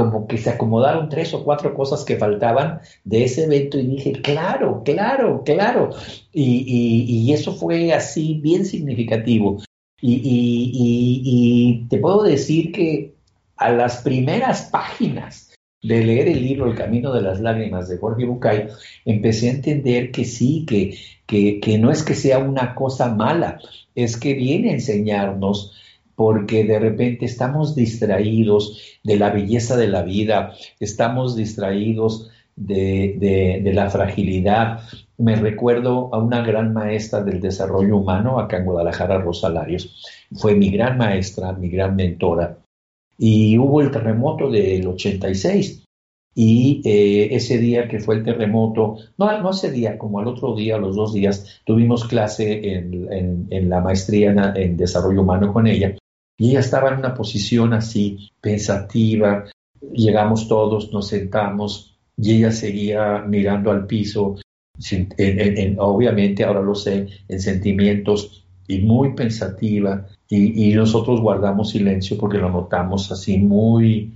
como 0.00 0.26
que 0.26 0.38
se 0.38 0.48
acomodaron 0.48 1.10
tres 1.10 1.34
o 1.34 1.44
cuatro 1.44 1.74
cosas 1.74 2.04
que 2.04 2.16
faltaban 2.16 2.80
de 3.04 3.24
ese 3.24 3.44
evento 3.44 3.78
y 3.78 3.86
dije, 3.86 4.12
claro, 4.12 4.80
claro, 4.82 5.42
claro. 5.44 5.90
Y, 6.32 7.30
eso 7.34 7.52
fue 7.54 7.92
así 7.92 8.40
bien 8.42 8.64
significativo. 8.64 9.58
Y, 10.00 11.86
te 11.90 11.98
puedo 11.98 12.22
decir 12.22 12.72
que 12.72 13.14
a 13.58 13.70
las 13.72 13.98
primeras 13.98 14.70
páginas 14.72 15.52
de 15.82 16.02
leer 16.02 16.28
el 16.28 16.42
libro 16.42 16.66
El 16.66 16.76
Camino 16.76 17.12
de 17.12 17.20
las 17.20 17.40
Lágrimas 17.40 17.90
de 17.90 17.98
Jorge 17.98 18.24
Bucay, 18.24 18.68
empecé 19.04 19.48
a 19.50 19.52
entender 19.52 20.10
que 20.12 20.24
sí, 20.24 20.64
que, 20.66 20.96
que 21.60 21.78
no 21.78 21.90
es 21.90 22.02
que 22.02 22.14
sea 22.14 22.38
una 22.38 22.74
cosa 22.74 23.14
mala, 23.14 23.60
es 23.94 24.16
que 24.16 24.32
viene 24.32 24.70
a 24.70 24.74
enseñarnos 24.74 25.74
porque 26.20 26.64
de 26.64 26.78
repente 26.78 27.24
estamos 27.24 27.74
distraídos 27.74 28.78
de 29.02 29.16
la 29.16 29.30
belleza 29.30 29.74
de 29.78 29.88
la 29.88 30.02
vida, 30.02 30.52
estamos 30.78 31.34
distraídos 31.34 32.30
de, 32.54 33.62
la 33.72 33.88
fragilidad. 33.88 34.82
Me 35.16 35.36
recuerdo 35.36 36.14
a 36.14 36.18
una 36.18 36.42
gran 36.42 36.74
maestra 36.74 37.22
del 37.22 37.40
desarrollo 37.40 37.96
humano 37.96 38.38
acá 38.38 38.58
en 38.58 38.66
Guadalajara, 38.66 39.16
Rosalarios. 39.16 40.04
Fue 40.32 40.54
mi 40.54 40.70
gran 40.70 40.98
maestra, 40.98 41.54
mi 41.54 41.70
gran 41.70 41.96
mentora. 41.96 42.58
Y 43.16 43.56
hubo 43.56 43.80
el 43.80 43.90
terremoto 43.90 44.50
del 44.50 44.86
86. 44.88 45.84
Y 46.34 46.82
eh, 46.84 47.34
ese 47.34 47.56
día 47.56 47.88
que 47.88 47.98
fue 47.98 48.16
el 48.16 48.24
terremoto, 48.24 48.96
no, 49.16 49.40
no 49.40 49.50
ese 49.52 49.72
día, 49.72 49.96
como 49.96 50.18
al 50.20 50.26
otro 50.26 50.54
día, 50.54 50.76
los 50.76 50.96
dos 50.96 51.14
días, 51.14 51.62
tuvimos 51.64 52.04
clase 52.04 52.74
en, 52.74 53.48
en 53.48 53.70
la 53.70 53.80
maestría 53.80 54.52
en 54.54 54.76
desarrollo 54.76 55.22
humano 55.22 55.50
con 55.50 55.66
ella. 55.66 55.96
Y 56.40 56.52
ella 56.52 56.60
estaba 56.60 56.88
en 56.88 57.00
una 57.00 57.12
posición 57.12 57.74
así, 57.74 58.30
pensativa. 58.40 59.44
Llegamos 59.92 60.48
todos, 60.48 60.90
nos 60.90 61.08
sentamos 61.08 61.98
y 62.16 62.36
ella 62.36 62.50
seguía 62.50 63.18
mirando 63.18 63.70
al 63.70 63.86
piso, 63.86 64.36
obviamente 65.76 66.42
ahora 66.42 66.62
lo 66.62 66.74
sé, 66.74 67.08
en 67.28 67.40
sentimientos 67.40 68.46
y 68.66 68.78
muy 68.78 69.14
pensativa. 69.14 70.06
Y, 70.30 70.72
nosotros 70.72 71.20
guardamos 71.20 71.72
silencio 71.72 72.16
porque 72.16 72.38
lo 72.38 72.48
notamos 72.48 73.12
así 73.12 73.36
muy, 73.36 74.14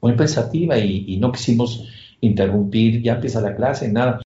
muy 0.00 0.12
pensativa 0.12 0.78
y, 0.78 1.16
no 1.16 1.32
quisimos 1.32 1.88
interrumpir, 2.20 3.02
ya 3.02 3.14
empieza 3.14 3.40
la 3.40 3.56
clase, 3.56 3.90
nada. 3.90 4.22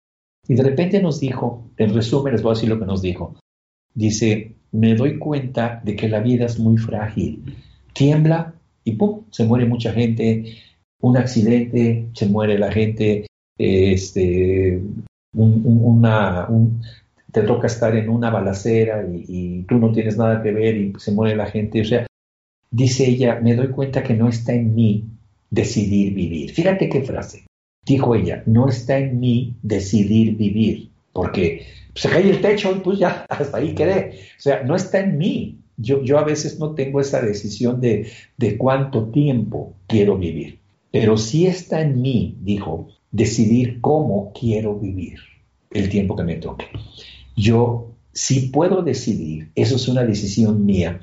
Y 0.47 0.55
de 0.55 0.63
repente 0.63 0.99
nos 0.99 1.19
dijo, 1.19 1.69
en 1.77 1.93
resumen 1.93 2.33
les 2.33 2.41
voy 2.41 2.53
a 2.53 2.55
decir 2.55 2.69
lo 2.69 2.79
que 2.79 2.87
nos 2.87 3.03
dijo. 3.03 3.35
Dice, 3.93 4.55
me 4.75 4.95
doy 4.95 5.17
cuenta 5.17 5.81
de 5.83 5.95
que 5.95 6.09
la 6.09 6.19
vida 6.19 6.45
es 6.45 6.59
muy 6.59 6.77
frágil. 6.77 7.55
Tiembla 7.93 8.53
y 8.83 8.93
¡pum! 8.93 9.23
se 9.31 9.45
muere 9.45 9.65
mucha 9.65 9.93
gente, 9.93 10.57
un 11.01 11.17
accidente, 11.17 12.07
se 12.13 12.27
muere 12.27 12.59
la 12.59 12.71
gente, 12.71 13.25
este, 13.57 14.81
una, 15.33 16.47
te 17.31 17.41
toca 17.41 17.67
estar 17.67 17.95
en 17.95 18.09
una 18.09 18.29
balacera 18.29 19.05
y, 19.07 19.25
y, 19.27 19.63
tú 19.63 19.77
no 19.77 19.91
tienes 19.91 20.17
nada 20.17 20.41
que 20.43 20.51
ver 20.51 20.75
y 20.77 20.93
se 20.97 21.11
muere 21.11 21.35
la 21.35 21.47
gente. 21.47 21.81
O 21.81 21.85
sea, 21.85 22.05
dice 22.71 23.07
ella, 23.07 23.39
me 23.41 23.55
doy 23.55 23.69
cuenta 23.69 24.03
que 24.03 24.13
no 24.13 24.27
está 24.27 24.53
en 24.53 24.75
mí 24.75 25.05
decidir 25.49 26.13
vivir. 26.13 26.51
Fíjate 26.51 26.89
qué 26.89 27.01
frase. 27.01 27.45
Dijo 27.85 28.15
ella, 28.15 28.43
no 28.45 28.67
está 28.67 28.97
en 28.97 29.19
mí 29.19 29.55
decidir 29.61 30.35
vivir, 30.35 30.89
porque 31.13 31.65
se 31.95 32.09
cae 32.09 32.29
el 32.29 32.41
techo 32.41 32.71
y 32.75 32.79
pues 32.79 32.99
ya, 32.99 33.25
hasta 33.29 33.57
ahí 33.57 33.73
quedé. 33.73 34.19
O 34.37 34.41
sea, 34.41 34.63
no 34.63 34.75
está 34.75 34.99
en 34.99 35.17
mí. 35.17 35.59
Yo, 35.77 36.03
yo 36.03 36.17
a 36.17 36.23
veces 36.23 36.59
no 36.59 36.73
tengo 36.73 37.01
esa 37.01 37.21
decisión 37.21 37.81
de, 37.81 38.09
de 38.37 38.57
cuánto 38.57 39.09
tiempo 39.09 39.73
quiero 39.87 40.17
vivir, 40.17 40.59
pero 40.89 41.17
sí 41.17 41.47
está 41.47 41.81
en 41.81 42.01
mí, 42.01 42.37
dijo, 42.39 42.87
decidir 43.11 43.81
cómo 43.81 44.31
quiero 44.39 44.79
vivir 44.79 45.19
el 45.71 45.89
tiempo 45.89 46.15
que 46.15 46.23
me 46.23 46.35
toque. 46.35 46.67
Yo 47.35 47.91
sí 48.13 48.51
puedo 48.53 48.83
decidir, 48.83 49.51
eso 49.55 49.75
es 49.75 49.89
una 49.89 50.05
decisión 50.05 50.65
mía, 50.65 51.01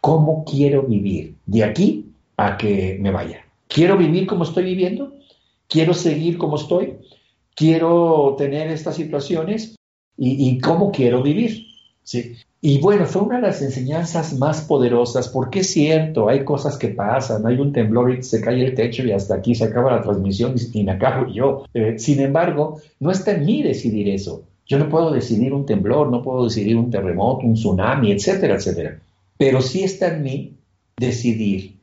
cómo 0.00 0.44
quiero 0.44 0.84
vivir 0.84 1.36
de 1.44 1.64
aquí 1.64 2.06
a 2.38 2.56
que 2.56 2.96
me 3.00 3.10
vaya. 3.10 3.44
¿Quiero 3.68 3.98
vivir 3.98 4.26
como 4.26 4.44
estoy 4.44 4.64
viviendo? 4.64 5.14
¿Quiero 5.68 5.92
seguir 5.92 6.38
como 6.38 6.56
estoy? 6.56 6.94
¿Quiero 7.54 8.34
tener 8.38 8.68
estas 8.68 8.96
situaciones? 8.96 9.76
Y, 10.16 10.58
cómo 10.60 10.92
quiero 10.92 11.22
vivir. 11.22 11.66
¿sí? 12.02 12.36
Y 12.60 12.80
bueno, 12.80 13.04
fue 13.04 13.22
una 13.22 13.36
de 13.36 13.42
las 13.42 13.60
enseñanzas 13.60 14.38
más 14.38 14.62
poderosas, 14.62 15.28
porque 15.28 15.60
es 15.60 15.70
cierto, 15.70 16.28
hay 16.28 16.44
cosas 16.44 16.78
que 16.78 16.88
pasan, 16.88 17.46
hay 17.46 17.58
un 17.58 17.72
temblor 17.72 18.14
y 18.14 18.22
se 18.22 18.40
cae 18.40 18.64
el 18.64 18.74
techo 18.74 19.04
y 19.04 19.12
hasta 19.12 19.34
aquí 19.34 19.54
se 19.54 19.64
acaba 19.64 19.96
la 19.96 20.02
transmisión 20.02 20.54
y, 20.72 20.82
me 20.82 20.92
acabo 20.92 21.26
yo. 21.30 21.64
Eh, 21.74 21.96
sin 21.98 22.20
embargo, 22.20 22.80
no 23.00 23.10
está 23.10 23.32
en 23.32 23.44
mí 23.44 23.62
decidir 23.62 24.08
eso. 24.08 24.44
Yo 24.66 24.78
no 24.78 24.88
puedo 24.88 25.10
decidir 25.10 25.52
un 25.52 25.66
temblor, 25.66 26.10
no 26.10 26.22
puedo 26.22 26.44
decidir 26.44 26.76
un 26.76 26.90
terremoto, 26.90 27.46
un 27.46 27.54
tsunami, 27.54 28.12
etcétera, 28.12 28.54
etcétera. 28.54 28.98
Pero 29.36 29.60
sí 29.60 29.82
está 29.82 30.14
en 30.14 30.22
mí 30.22 30.54
decidir 30.96 31.76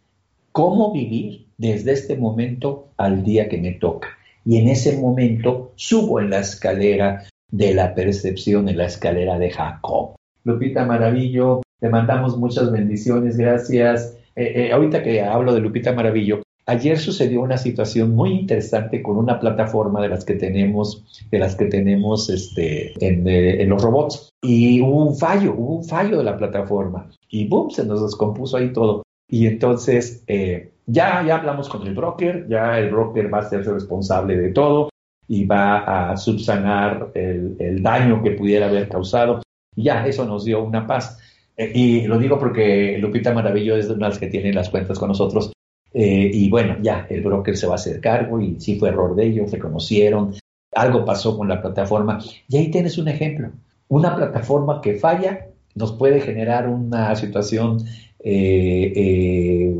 cómo 0.51 0.91
vivir 0.91 1.45
desde 1.57 1.91
este 1.91 2.17
momento 2.17 2.87
al 2.97 3.23
día 3.23 3.49
que 3.49 3.59
me 3.59 3.73
toca. 3.73 4.07
Y 4.43 4.57
en 4.57 4.67
ese 4.67 4.97
momento 4.97 5.73
subo 5.75 6.19
en 6.19 6.31
la 6.31 6.39
escalera 6.39 7.25
de 7.51 7.73
la 7.73 7.93
percepción 7.93 8.69
en 8.69 8.77
la 8.77 8.85
escalera 8.85 9.37
de 9.37 9.51
Jacob. 9.51 10.15
Lupita 10.43 10.85
Maravillo, 10.85 11.61
te 11.79 11.89
mandamos 11.89 12.37
muchas 12.37 12.71
bendiciones, 12.71 13.37
gracias. 13.37 14.17
Eh, 14.35 14.67
eh, 14.67 14.71
ahorita 14.71 15.03
que 15.03 15.21
hablo 15.21 15.53
de 15.53 15.59
Lupita 15.59 15.93
Maravillo, 15.93 16.41
ayer 16.65 16.97
sucedió 16.97 17.41
una 17.41 17.57
situación 17.57 18.15
muy 18.15 18.31
interesante 18.31 19.03
con 19.03 19.17
una 19.17 19.39
plataforma 19.39 20.01
de 20.01 20.09
las 20.09 20.23
que 20.25 20.35
tenemos, 20.35 21.03
de 21.29 21.39
las 21.39 21.55
que 21.55 21.65
tenemos 21.65 22.29
este, 22.29 22.93
en, 23.05 23.27
eh, 23.27 23.65
los 23.65 23.81
robots. 23.81 24.29
Y 24.41 24.81
hubo 24.81 25.05
un 25.05 25.17
fallo, 25.17 25.53
hubo 25.55 25.77
un 25.77 25.83
fallo 25.83 26.17
de 26.17 26.23
la 26.23 26.37
plataforma. 26.37 27.09
Y 27.29 27.47
boom, 27.47 27.69
se 27.69 27.85
nos 27.85 28.01
descompuso 28.01 28.57
ahí 28.57 28.71
todo. 28.73 29.03
Y 29.27 29.47
entonces 29.47 30.23
ya, 30.27 31.23
ya 31.25 31.35
hablamos 31.35 31.69
con 31.69 31.87
el 31.87 31.93
broker, 31.93 32.47
ya 32.49 32.77
el 32.79 32.89
broker 32.89 33.33
va 33.33 33.39
a 33.39 33.49
ser 33.49 33.65
responsable 33.65 34.37
de 34.37 34.49
todo 34.49 34.90
y 35.31 35.45
va 35.45 36.11
a 36.11 36.17
subsanar 36.17 37.11
el, 37.15 37.81
daño 37.81 38.21
que 38.21 38.31
pudiera 38.31 38.67
haber 38.67 38.89
causado. 38.89 39.41
ya, 39.77 40.05
eso 40.05 40.25
nos 40.25 40.43
dio 40.43 40.61
una 40.61 40.85
paz. 40.85 41.17
Eh, 41.55 41.71
y 41.73 42.01
lo 42.05 42.19
digo 42.19 42.37
porque 42.37 42.97
Lupita 42.97 43.33
Maravillo 43.33 43.77
es 43.77 43.87
de 43.87 43.95
las 43.95 44.19
que 44.19 44.27
tiene 44.27 44.51
las 44.51 44.69
cuentas 44.69 44.99
con 44.99 45.07
nosotros. 45.07 45.53
Eh, 45.93 46.29
y 46.33 46.49
bueno, 46.49 46.75
ya, 46.81 47.07
el 47.09 47.21
broker 47.21 47.55
se 47.55 47.65
va 47.65 47.73
a 47.73 47.75
hacer 47.75 48.01
cargo 48.01 48.41
y 48.41 48.59
sí 48.59 48.77
fue 48.77 48.89
error 48.89 49.15
de 49.15 49.27
ellos, 49.27 49.49
reconocieron, 49.49 50.35
algo 50.75 51.05
pasó 51.05 51.37
con 51.37 51.47
la 51.47 51.61
plataforma. 51.61 52.19
Y 52.49 52.57
ahí 52.57 52.69
tienes 52.69 52.97
un 52.97 53.07
ejemplo. 53.07 53.51
Una 53.87 54.13
plataforma 54.13 54.81
que 54.81 54.95
falla 54.95 55.47
nos 55.75 55.93
puede 55.93 56.19
generar 56.19 56.67
una 56.67 57.15
situación 57.15 57.77
eh, 58.19 58.91
eh, 58.93 59.75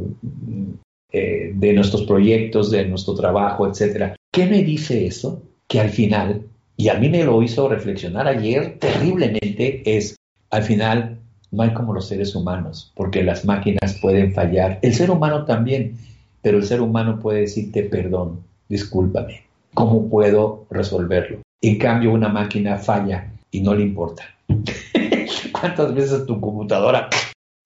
de 1.11 1.73
nuestros 1.73 2.03
proyectos, 2.03 2.71
de 2.71 2.85
nuestro 2.85 3.15
trabajo, 3.15 3.67
etcétera. 3.67 4.15
¿Qué 4.31 4.45
me 4.45 4.63
dice 4.63 5.05
eso? 5.05 5.41
Que 5.67 5.79
al 5.79 5.89
final, 5.89 6.43
y 6.77 6.89
a 6.89 6.95
mí 6.95 7.09
me 7.09 7.23
lo 7.23 7.41
hizo 7.43 7.67
reflexionar 7.67 8.27
ayer 8.27 8.77
terriblemente, 8.79 9.81
es 9.85 10.15
al 10.49 10.63
final 10.63 11.17
no 11.51 11.63
hay 11.63 11.73
como 11.73 11.93
los 11.93 12.07
seres 12.07 12.33
humanos, 12.35 12.91
porque 12.95 13.23
las 13.23 13.45
máquinas 13.45 13.97
pueden 14.01 14.33
fallar, 14.33 14.79
el 14.81 14.93
ser 14.93 15.11
humano 15.11 15.45
también, 15.45 15.97
pero 16.41 16.57
el 16.57 16.63
ser 16.63 16.81
humano 16.81 17.19
puede 17.19 17.41
decirte 17.41 17.83
perdón, 17.83 18.43
discúlpame, 18.69 19.43
¿cómo 19.73 20.09
puedo 20.09 20.65
resolverlo? 20.69 21.39
En 21.61 21.77
cambio, 21.77 22.11
una 22.13 22.29
máquina 22.29 22.77
falla 22.77 23.31
y 23.51 23.61
no 23.61 23.75
le 23.75 23.83
importa. 23.83 24.23
¿Cuántas 25.51 25.93
veces 25.93 26.25
tu 26.25 26.39
computadora 26.39 27.09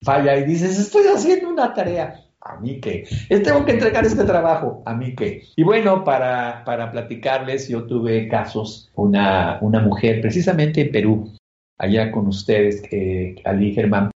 falla 0.02 0.36
y 0.36 0.44
dices, 0.44 0.78
estoy 0.78 1.04
haciendo 1.06 1.48
una 1.48 1.72
tarea? 1.72 2.25
A 2.48 2.60
mí 2.60 2.80
qué, 2.80 3.04
tengo 3.28 3.64
que 3.64 3.72
entregar 3.72 4.04
este 4.04 4.24
trabajo, 4.24 4.82
a 4.86 4.94
mí 4.94 5.14
qué. 5.14 5.42
Y 5.56 5.62
bueno, 5.62 6.04
para, 6.04 6.64
para 6.64 6.90
platicarles, 6.90 7.68
yo 7.68 7.84
tuve 7.84 8.28
casos, 8.28 8.90
una, 8.94 9.58
una 9.60 9.80
mujer 9.80 10.20
precisamente 10.20 10.82
en 10.82 10.92
Perú, 10.92 11.32
allá 11.78 12.10
con 12.10 12.26
ustedes, 12.26 12.82
eh, 12.90 13.36
Ali 13.44 13.74
Germán, 13.74 14.10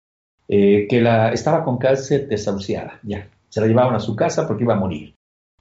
eh, 0.47 0.87
que 0.89 1.01
la, 1.01 1.31
estaba 1.31 1.63
con 1.63 1.77
cáncer 1.77 2.27
desahuciada, 2.27 2.99
ya, 3.03 3.29
se 3.49 3.61
la 3.61 3.67
llevaban 3.67 3.95
a 3.95 3.99
su 3.99 4.15
casa 4.15 4.47
porque 4.47 4.63
iba 4.63 4.75
a 4.75 4.79
morir. 4.79 5.13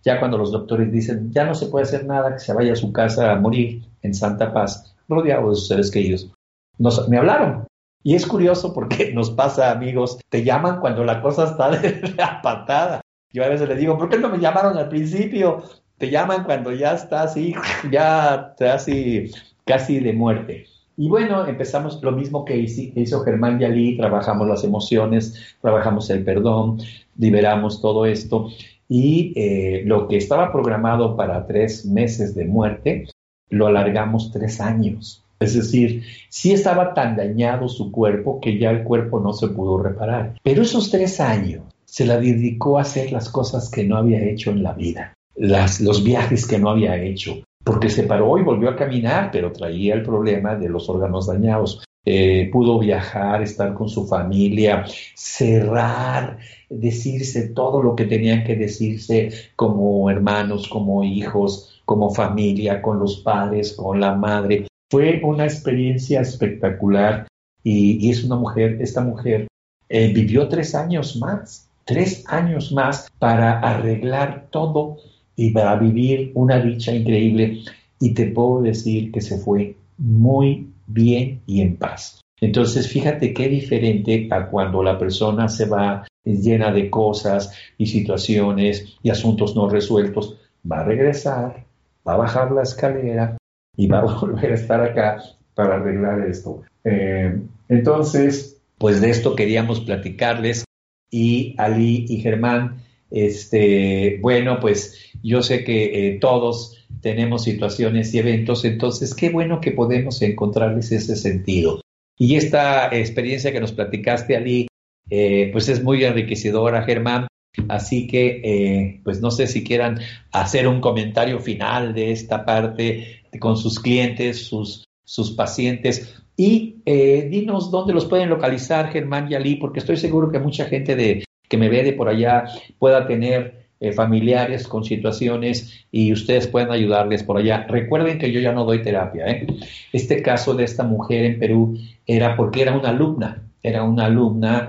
Ya 0.03 0.21
cuando 0.21 0.39
los 0.39 0.53
doctores 0.53 0.93
dicen, 0.93 1.33
ya 1.33 1.45
no 1.45 1.55
se 1.55 1.67
puede 1.67 1.85
hacer 1.85 2.07
nada, 2.07 2.35
que 2.35 2.39
se 2.39 2.53
vaya 2.53 2.73
a 2.73 2.77
su 2.77 2.93
casa 2.93 3.33
a 3.33 3.41
morir 3.41 3.83
en 4.03 4.15
Santa 4.15 4.53
Paz, 4.53 4.95
rodeado 5.09 5.51
de 5.51 5.57
sus 5.57 5.69
seres 5.69 5.91
queridos, 5.91 6.31
nos, 6.79 7.09
me 7.09 7.19
hablaron 7.19 7.67
y 8.07 8.15
es 8.15 8.25
curioso 8.25 8.73
porque 8.73 9.13
nos 9.15 9.31
pasa, 9.31 9.73
amigos, 9.73 10.21
te 10.29 10.45
llaman 10.45 10.79
cuando 10.79 11.03
la 11.03 11.21
cosa 11.21 11.47
está 11.47 11.71
de 11.77 12.15
la 12.17 12.41
patada. 12.41 13.01
Yo 13.33 13.45
a 13.45 13.49
veces 13.49 13.69
les 13.69 13.81
digo, 13.81 13.99
¿por 13.99 14.09
qué 14.09 14.17
no 14.17 14.29
me 14.29 14.39
llamaron 14.39 14.79
al 14.79 14.89
principio? 14.89 15.65
Te 15.99 16.09
llaman 16.09 16.45
cuando 16.45 16.71
ya 16.71 16.93
está 16.93 17.23
así, 17.23 17.53
ya 17.91 18.55
casi, 18.57 19.33
casi 19.65 19.99
de 19.99 20.13
muerte. 20.13 20.67
Y 20.97 21.09
bueno, 21.09 21.49
empezamos 21.49 22.01
lo 22.01 22.13
mismo 22.13 22.45
que 22.45 22.57
hizo 22.57 23.23
Germán 23.23 23.59
Yalí, 23.59 23.97
trabajamos 23.97 24.47
las 24.47 24.63
emociones, 24.63 25.57
trabajamos 25.61 26.09
el 26.09 26.23
perdón, 26.23 26.79
liberamos 27.19 27.83
todo 27.83 28.07
esto. 28.07 28.51
Y 28.89 29.33
eh, 29.35 29.83
lo 29.85 30.07
que 30.07 30.17
estaba 30.17 30.53
programado 30.53 31.17
para 31.17 31.45
tres 31.45 31.85
meses 31.85 32.37
de 32.37 32.45
muerte, 32.45 33.09
lo 33.51 33.67
alargamos 33.67 34.31
tres 34.31 34.61
años. 34.61 35.26
Es 35.39 35.55
decir, 35.55 36.03
sí 36.29 36.53
estaba 36.53 36.95
tan 36.95 37.17
dañado 37.17 37.69
su 37.69 37.93
cuerpo 37.93 38.41
que 38.41 38.59
ya 38.59 38.71
el 38.71 38.85
cuerpo 38.85 39.21
no 39.21 39.33
se 39.33 39.49
pudo 39.49 39.83
reparar. 39.83 40.35
Pero 40.43 40.63
esos 40.63 40.91
tres 40.91 41.21
años 41.21 41.63
se 41.85 42.07
la 42.07 42.19
dedicó 42.19 42.79
a 42.79 42.83
hacer 42.83 43.13
las 43.13 43.29
cosas 43.29 43.71
que 43.71 43.85
no 43.85 43.97
había 43.97 44.23
hecho 44.25 44.51
en 44.51 44.63
la 44.63 44.73
vida, 44.73 45.15
los 45.37 46.05
viajes 46.05 46.47
que 46.47 46.59
no 46.59 46.71
había 46.71 47.03
hecho, 47.03 47.43
porque 47.65 47.89
se 47.89 48.05
paró 48.05 48.39
y 48.39 48.43
volvió 48.43 48.71
a 48.71 48.77
caminar, 48.77 49.31
pero 49.31 49.53
traía 49.53 49.95
el 49.95 50.03
problema 50.03 50.57
de 50.57 50.69
los 50.69 50.89
órganos 50.89 51.27
dañados. 51.27 51.83
Eh, 52.09 52.51
pudo 52.53 52.79
viajar, 52.79 53.43
estar 53.43 53.75
con 53.75 53.89
su 53.89 54.07
familia, 54.07 54.85
cerrar, 55.15 56.39
decirse 56.71 57.49
todo 57.49 57.83
lo 57.83 57.97
que 57.97 58.05
tenían 58.05 58.45
que 58.45 58.55
decirse 58.55 59.31
como 59.57 60.09
hermanos, 60.09 60.69
como 60.69 61.03
hijos, 61.03 61.83
como 61.85 62.11
familia, 62.11 62.81
con 62.81 63.01
los 63.01 63.17
padres, 63.19 63.73
con 63.73 64.01
la 64.01 64.15
madre. 64.15 64.67
Fue 64.91 65.21
una 65.25 65.45
experiencia 65.45 66.21
espectacular 66.21 67.27
y, 67.65 68.11
es 68.11 68.23
una 68.25 68.37
mujer, 68.37 68.79
esta 68.81 69.01
mujer 69.03 69.49
eh, 69.89 70.13
vivió 70.13 70.49
tres 70.49 70.75
años 70.75 71.17
más, 71.17 71.69
tres 71.85 72.25
años 72.29 72.73
más 72.73 73.09
para 73.19 73.59
arreglar 73.59 74.47
todo 74.51 74.99
y 75.35 75.51
para 75.51 75.77
vivir 75.77 76.31
una 76.35 76.61
dicha 76.61 76.95
increíble. 76.95 77.63
Y 77.99 78.15
te 78.15 78.27
puedo 78.27 78.63
decir 78.63 79.11
que 79.11 79.21
se 79.21 79.39
fue 79.39 79.75
muy 79.99 80.71
bien 80.87 81.41
y 81.47 81.63
en 81.63 81.77
paz. 81.77 82.21
Entonces, 82.41 82.87
fíjate 82.89 83.33
qué 83.33 83.49
diferente 83.49 84.29
a 84.31 84.47
cuando 84.49 84.83
la 84.83 84.99
persona 84.99 85.49
se 85.49 85.67
va 85.67 86.07
llena 86.25 86.73
de 86.73 86.91
cosas 86.91 87.53
y 87.79 87.87
situaciones 87.87 88.97
y 89.03 89.11
asuntos 89.11 89.57
no 89.57 89.69
resueltos, 89.69 90.37
va 90.71 90.81
a 90.81 90.85
regresar, 90.85 91.65
va 92.07 92.15
a 92.15 92.19
bajar 92.19 92.53
la 92.53 92.63
escalera, 92.63 93.37
y 93.77 93.87
va 93.87 94.01
a 94.01 94.19
volver 94.21 94.53
a 94.53 94.55
estar 94.55 94.81
acá 94.81 95.23
para 95.55 95.77
arreglar 95.77 96.27
esto. 96.29 96.63
Eh, 96.85 97.39
entonces, 97.69 98.61
pues 98.79 99.01
de 99.01 99.11
esto 99.11 99.35
queríamos 99.35 99.81
platicarles 99.81 100.65
y 101.11 101.55
Ali 101.59 102.05
y 102.09 102.21
Germán, 102.21 102.83
este, 103.11 104.19
bueno, 104.21 104.59
pues 104.61 105.11
yo 105.23 105.43
sé 105.43 105.65
que 105.65 106.09
eh, 106.09 106.19
todos 106.21 106.87
tenemos 107.01 107.45
situaciones 107.45 108.13
y 108.15 108.19
eventos, 108.19 108.65
entonces 108.65 109.15
qué 109.15 109.31
bueno 109.31 109.61
que 109.61 109.73
podemos 109.73 110.21
encontrarles 110.23 110.93
ese 110.93 111.17
sentido. 111.17 111.81
Y 112.19 112.37
esta 112.37 112.95
experiencia 112.95 113.53
que 113.53 113.61
nos 113.61 113.73
platicaste, 113.73 114.37
Ali, 114.37 114.69
eh, 115.11 115.51
pues 115.53 115.69
es 115.69 115.83
muy 115.83 116.05
enriquecedora, 116.05 116.83
Germán. 116.83 117.27
Así 117.69 118.07
que, 118.07 119.01
pues 119.05 119.21
no 119.21 119.31
sé 119.31 119.47
si 119.47 119.65
quieran 119.65 119.99
hacer 120.33 120.69
un 120.69 120.81
comentario 120.81 121.41
final 121.41 121.95
de 121.95 122.13
esta 122.13 122.45
parte 122.45 123.23
con 123.39 123.57
sus 123.57 123.81
clientes, 123.81 124.47
sus, 124.47 124.85
sus 125.05 125.31
pacientes. 125.33 126.23
Y 126.37 126.83
eh, 126.85 127.29
dinos 127.31 127.71
dónde 127.71 127.95
los 127.95 128.05
pueden 128.05 128.29
localizar, 128.29 128.91
Germán 128.91 129.29
y 129.31 129.57
porque 129.57 129.79
estoy 129.79 129.97
seguro 129.97 130.31
que 130.31 130.39
mucha 130.39 130.67
gente 130.67 130.95
de, 130.95 131.25
que 131.49 131.57
me 131.57 131.69
ve 131.69 131.83
de 131.83 131.95
por 131.95 132.09
allá 132.09 132.45
pueda 132.79 133.07
tener 133.07 133.69
eh, 133.81 133.93
familiares 133.93 134.67
con 134.69 134.85
situaciones 134.85 135.87
y 135.91 136.13
ustedes 136.13 136.47
pueden 136.47 136.71
ayudarles 136.71 137.23
por 137.23 137.39
allá. 137.39 137.67
Recuerden 137.69 138.19
que 138.19 138.33
yo 138.33 138.41
ya 138.41 138.53
no 138.53 138.65
doy 138.65 138.83
terapia. 138.83 139.27
¿eh? 139.29 139.47
Este 139.93 140.21
caso 140.21 140.55
de 140.55 140.65
esta 140.65 140.85
mujer 140.85 141.25
en 141.25 141.39
Perú 141.39 141.79
era 142.07 142.37
porque 142.37 142.63
era 142.63 142.77
una 142.77 142.91
alumna, 142.91 143.43
era 143.63 143.83
una 143.83 144.07
alumna 144.07 144.69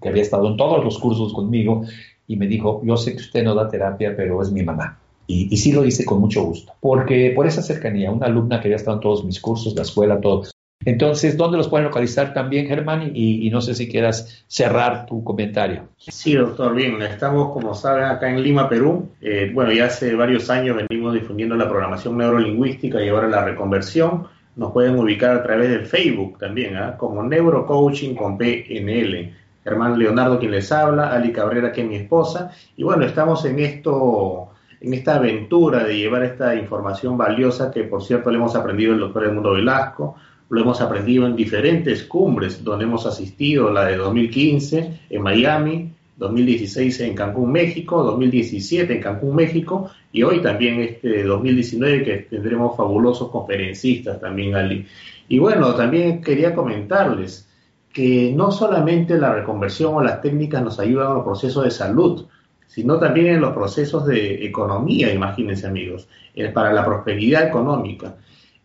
que 0.00 0.08
había 0.08 0.22
estado 0.22 0.48
en 0.48 0.56
todos 0.56 0.84
los 0.84 0.98
cursos 0.98 1.32
conmigo 1.32 1.84
y 2.26 2.36
me 2.36 2.46
dijo, 2.46 2.82
yo 2.84 2.96
sé 2.96 3.12
que 3.12 3.22
usted 3.22 3.44
no 3.44 3.54
da 3.54 3.68
terapia, 3.68 4.14
pero 4.16 4.42
es 4.42 4.50
mi 4.52 4.62
mamá. 4.62 4.98
Y, 5.28 5.56
sí 5.56 5.72
lo 5.72 5.84
hice 5.84 6.04
con 6.04 6.20
mucho 6.20 6.44
gusto, 6.44 6.72
porque 6.80 7.32
por 7.34 7.46
esa 7.46 7.60
cercanía, 7.60 8.12
una 8.12 8.26
alumna 8.26 8.60
que 8.60 8.68
había 8.68 8.76
estado 8.76 8.98
en 8.98 9.00
todos 9.00 9.24
mis 9.24 9.40
cursos, 9.40 9.74
la 9.74 9.82
escuela, 9.82 10.20
todo. 10.20 10.44
Entonces, 10.84 11.36
¿dónde 11.36 11.56
los 11.56 11.68
pueden 11.68 11.86
localizar 11.86 12.32
también, 12.32 12.68
Germán? 12.68 13.10
Y, 13.12 13.50
no 13.50 13.60
sé 13.60 13.74
si 13.74 13.88
quieras 13.88 14.44
cerrar 14.46 15.06
tu 15.06 15.24
comentario. 15.24 15.88
Sí, 15.98 16.34
doctor, 16.34 16.76
bien, 16.76 17.02
estamos, 17.02 17.52
como 17.52 17.74
saben, 17.74 18.04
acá 18.04 18.30
en 18.30 18.40
Lima, 18.40 18.68
Perú. 18.68 19.08
Eh, 19.20 19.50
bueno, 19.52 19.72
ya 19.72 19.86
hace 19.86 20.14
varios 20.14 20.48
años 20.48 20.76
venimos 20.76 21.14
difundiendo 21.14 21.56
la 21.56 21.68
programación 21.68 22.18
neurolingüística 22.18 23.02
y 23.02 23.08
ahora 23.08 23.26
la 23.26 23.44
reconversión. 23.44 24.28
Nos 24.54 24.70
pueden 24.70 24.96
ubicar 24.96 25.36
a 25.36 25.42
través 25.42 25.70
de 25.70 25.80
Facebook 25.80 26.38
también, 26.38 26.76
¿ah? 26.76 26.96
como 26.96 27.22
Neurocoaching 27.24 28.14
con 28.14 28.38
PNL. 28.38 29.34
Germán 29.66 29.98
Leonardo 29.98 30.38
quien 30.38 30.52
les 30.52 30.70
habla, 30.70 31.12
Ali 31.12 31.32
Cabrera 31.32 31.72
que 31.72 31.80
es 31.80 31.88
mi 31.88 31.96
esposa. 31.96 32.52
Y 32.76 32.84
bueno, 32.84 33.04
estamos 33.04 33.44
en 33.46 33.58
esto 33.58 34.50
en 34.80 34.94
esta 34.94 35.16
aventura 35.16 35.82
de 35.82 35.96
llevar 35.96 36.22
esta 36.22 36.54
información 36.54 37.18
valiosa 37.18 37.72
que 37.72 37.82
por 37.82 38.04
cierto 38.04 38.30
le 38.30 38.36
hemos 38.36 38.54
aprendido 38.54 38.92
el 38.92 39.00
doctor 39.00 39.24
Edmundo 39.24 39.54
Velasco, 39.54 40.14
lo 40.50 40.60
hemos 40.60 40.80
aprendido 40.80 41.26
en 41.26 41.34
diferentes 41.34 42.04
cumbres 42.04 42.62
donde 42.62 42.84
hemos 42.84 43.06
asistido, 43.06 43.72
la 43.72 43.86
de 43.86 43.96
2015 43.96 45.00
en 45.10 45.22
Miami, 45.22 45.92
2016 46.16 47.00
en 47.00 47.14
Cancún, 47.16 47.50
México, 47.50 48.04
2017 48.04 48.94
en 48.94 49.02
Cancún, 49.02 49.34
México 49.34 49.90
y 50.12 50.22
hoy 50.22 50.40
también 50.40 50.80
este 50.80 51.24
2019 51.24 52.04
que 52.04 52.16
tendremos 52.30 52.76
fabulosos 52.76 53.30
conferencistas 53.30 54.20
también 54.20 54.54
allí. 54.54 54.86
Y 55.28 55.40
bueno, 55.40 55.74
también 55.74 56.22
quería 56.22 56.54
comentarles 56.54 57.48
que 57.96 58.30
no 58.30 58.52
solamente 58.52 59.16
la 59.16 59.32
reconversión 59.32 59.94
o 59.94 60.02
las 60.02 60.20
técnicas 60.20 60.62
nos 60.62 60.78
ayudan 60.78 61.06
a 61.12 61.14
los 61.14 61.24
procesos 61.24 61.64
de 61.64 61.70
salud, 61.70 62.26
sino 62.66 62.98
también 62.98 63.28
en 63.28 63.40
los 63.40 63.54
procesos 63.54 64.04
de 64.04 64.44
economía, 64.44 65.10
imagínense 65.10 65.66
amigos, 65.66 66.06
eh, 66.34 66.50
para 66.50 66.74
la 66.74 66.84
prosperidad 66.84 67.46
económica. 67.46 68.16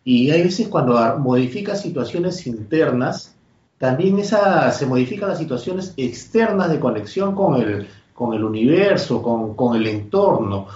Y 0.04 0.30
hay 0.30 0.42
veces 0.42 0.68
cuando 0.68 1.18
modifica 1.18 1.74
situaciones 1.76 2.46
internas, 2.46 3.34
también 3.78 4.18
esa, 4.18 4.70
se 4.70 4.84
modifican 4.84 5.30
las 5.30 5.38
situaciones 5.38 5.94
externas 5.96 6.70
de 6.70 6.78
conexión 6.78 7.34
con 7.34 7.54
el, 7.54 7.88
con 8.12 8.34
el 8.34 8.44
universo, 8.44 9.22
con, 9.22 9.76
el 9.76 9.86
entorno. 9.86 10.66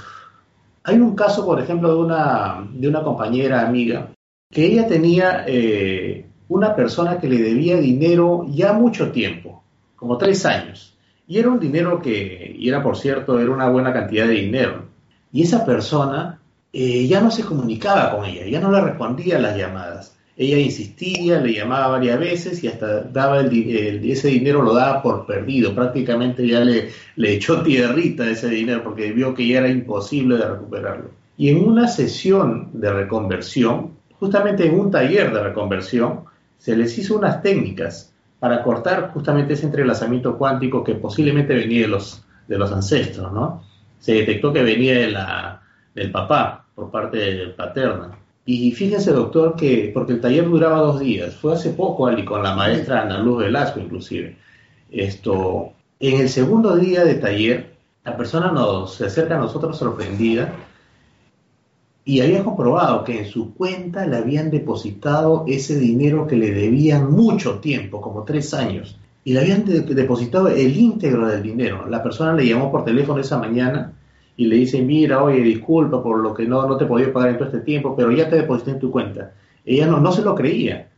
Hay 0.82 0.98
un 0.98 1.14
caso, 1.14 1.44
por 1.44 1.60
ejemplo, 1.60 1.94
de 1.94 2.00
una, 2.00 2.66
de 2.72 2.88
una 2.88 3.02
compañera 3.02 3.66
amiga, 3.68 4.12
que 4.50 4.64
ella 4.64 4.88
tenía 4.88 5.44
eh, 5.46 6.25
una 6.48 6.74
persona 6.74 7.18
que 7.18 7.28
le 7.28 7.38
debía 7.38 7.76
dinero 7.76 8.46
ya 8.48 8.72
mucho 8.72 9.10
tiempo, 9.10 9.62
como 9.96 10.16
tres 10.18 10.46
años. 10.46 10.96
Y 11.26 11.38
era 11.38 11.50
un 11.50 11.58
dinero 11.58 12.00
que, 12.00 12.54
y 12.56 12.68
era 12.68 12.82
por 12.82 12.96
cierto, 12.96 13.40
era 13.40 13.50
una 13.50 13.68
buena 13.68 13.92
cantidad 13.92 14.26
de 14.26 14.34
dinero. 14.34 14.84
Y 15.32 15.42
esa 15.42 15.64
persona 15.64 16.40
eh, 16.72 17.06
ya 17.06 17.20
no 17.20 17.30
se 17.30 17.42
comunicaba 17.42 18.16
con 18.16 18.24
ella, 18.24 18.46
ya 18.46 18.60
no 18.60 18.70
le 18.70 18.80
respondía 18.80 19.38
las 19.38 19.56
llamadas. 19.56 20.16
ella 20.36 20.58
insistía, 20.58 21.40
le 21.40 21.54
llamaba 21.54 21.88
varias 21.88 22.20
veces 22.20 22.62
y 22.62 22.68
hasta 22.68 23.00
daba 23.02 23.40
el, 23.40 24.08
ese 24.08 24.28
dinero 24.28 24.62
lo 24.62 24.74
daba 24.74 25.02
por 25.02 25.26
perdido. 25.26 25.74
Prácticamente 25.74 26.46
ya 26.46 26.60
le, 26.60 26.90
le 27.16 27.32
echó 27.32 27.62
tierrita 27.62 28.28
ese 28.30 28.50
dinero 28.50 28.84
porque 28.84 29.12
vio 29.12 29.34
que 29.34 29.48
ya 29.48 29.58
era 29.58 29.68
imposible 29.68 30.36
de 30.36 30.46
recuperarlo. 30.46 31.10
Y 31.38 31.48
en 31.48 31.66
una 31.66 31.88
sesión 31.88 32.70
de 32.74 32.92
reconversión, 32.92 33.92
justamente 34.18 34.66
en 34.66 34.78
un 34.78 34.90
taller 34.90 35.32
de 35.32 35.42
reconversión, 35.42 36.24
se 36.58 36.76
les 36.76 36.96
hizo 36.98 37.16
unas 37.16 37.42
técnicas 37.42 38.12
para 38.38 38.62
cortar 38.62 39.10
justamente 39.12 39.54
ese 39.54 39.66
entrelazamiento 39.66 40.36
cuántico 40.36 40.84
que 40.84 40.94
posiblemente 40.94 41.54
venía 41.54 41.82
de 41.82 41.88
los, 41.88 42.24
de 42.48 42.58
los 42.58 42.72
ancestros, 42.72 43.32
¿no? 43.32 43.62
Se 43.98 44.14
detectó 44.14 44.52
que 44.52 44.62
venía 44.62 44.94
de 44.98 45.10
la, 45.10 45.62
del 45.94 46.10
papá, 46.10 46.66
por 46.74 46.90
parte 46.90 47.48
paterna. 47.56 48.10
Y 48.44 48.70
fíjense, 48.70 49.10
doctor, 49.10 49.56
que 49.56 49.90
porque 49.92 50.12
el 50.12 50.20
taller 50.20 50.44
duraba 50.44 50.78
dos 50.78 51.00
días, 51.00 51.34
fue 51.34 51.54
hace 51.54 51.70
poco, 51.70 52.06
Ali, 52.06 52.24
con 52.24 52.42
la 52.42 52.54
maestra 52.54 53.02
Ana 53.02 53.18
Luz 53.18 53.38
Velasco, 53.38 53.80
inclusive. 53.80 54.36
Esto, 54.92 55.72
en 55.98 56.20
el 56.20 56.28
segundo 56.28 56.76
día 56.76 57.04
de 57.04 57.14
taller, 57.14 57.74
la 58.04 58.16
persona 58.16 58.52
nos 58.52 58.94
se 58.94 59.06
acerca 59.06 59.36
a 59.36 59.40
nosotros 59.40 59.76
sorprendida 59.76 60.52
y 62.08 62.20
había 62.20 62.44
comprobado 62.44 63.02
que 63.02 63.18
en 63.18 63.26
su 63.26 63.52
cuenta 63.52 64.06
le 64.06 64.16
habían 64.16 64.48
depositado 64.48 65.44
ese 65.48 65.76
dinero 65.76 66.28
que 66.28 66.36
le 66.36 66.52
debían 66.52 67.10
mucho 67.10 67.58
tiempo, 67.58 68.00
como 68.00 68.22
tres 68.22 68.54
años, 68.54 68.96
y 69.24 69.32
le 69.32 69.40
habían 69.40 69.64
depositado 69.64 70.46
el 70.46 70.76
íntegro 70.76 71.26
del 71.26 71.42
dinero. 71.42 71.88
La 71.88 72.04
persona 72.04 72.32
le 72.32 72.46
llamó 72.46 72.70
por 72.70 72.84
teléfono 72.84 73.20
esa 73.20 73.38
mañana 73.38 73.92
y 74.36 74.46
le 74.46 74.54
dice, 74.54 74.82
mira, 74.82 75.20
oye, 75.20 75.40
disculpa 75.40 76.00
por 76.00 76.18
lo 76.20 76.32
que 76.32 76.46
no, 76.46 76.64
no 76.68 76.76
te 76.76 76.86
podía 76.86 77.12
pagar 77.12 77.30
en 77.30 77.38
todo 77.38 77.48
este 77.48 77.60
tiempo, 77.62 77.96
pero 77.96 78.12
ya 78.12 78.30
te 78.30 78.36
deposité 78.36 78.70
en 78.70 78.78
tu 78.78 78.92
cuenta. 78.92 79.32
Ella 79.64 79.88
no, 79.88 79.98
no 79.98 80.12
se 80.12 80.22
lo 80.22 80.36
creía. 80.36 80.88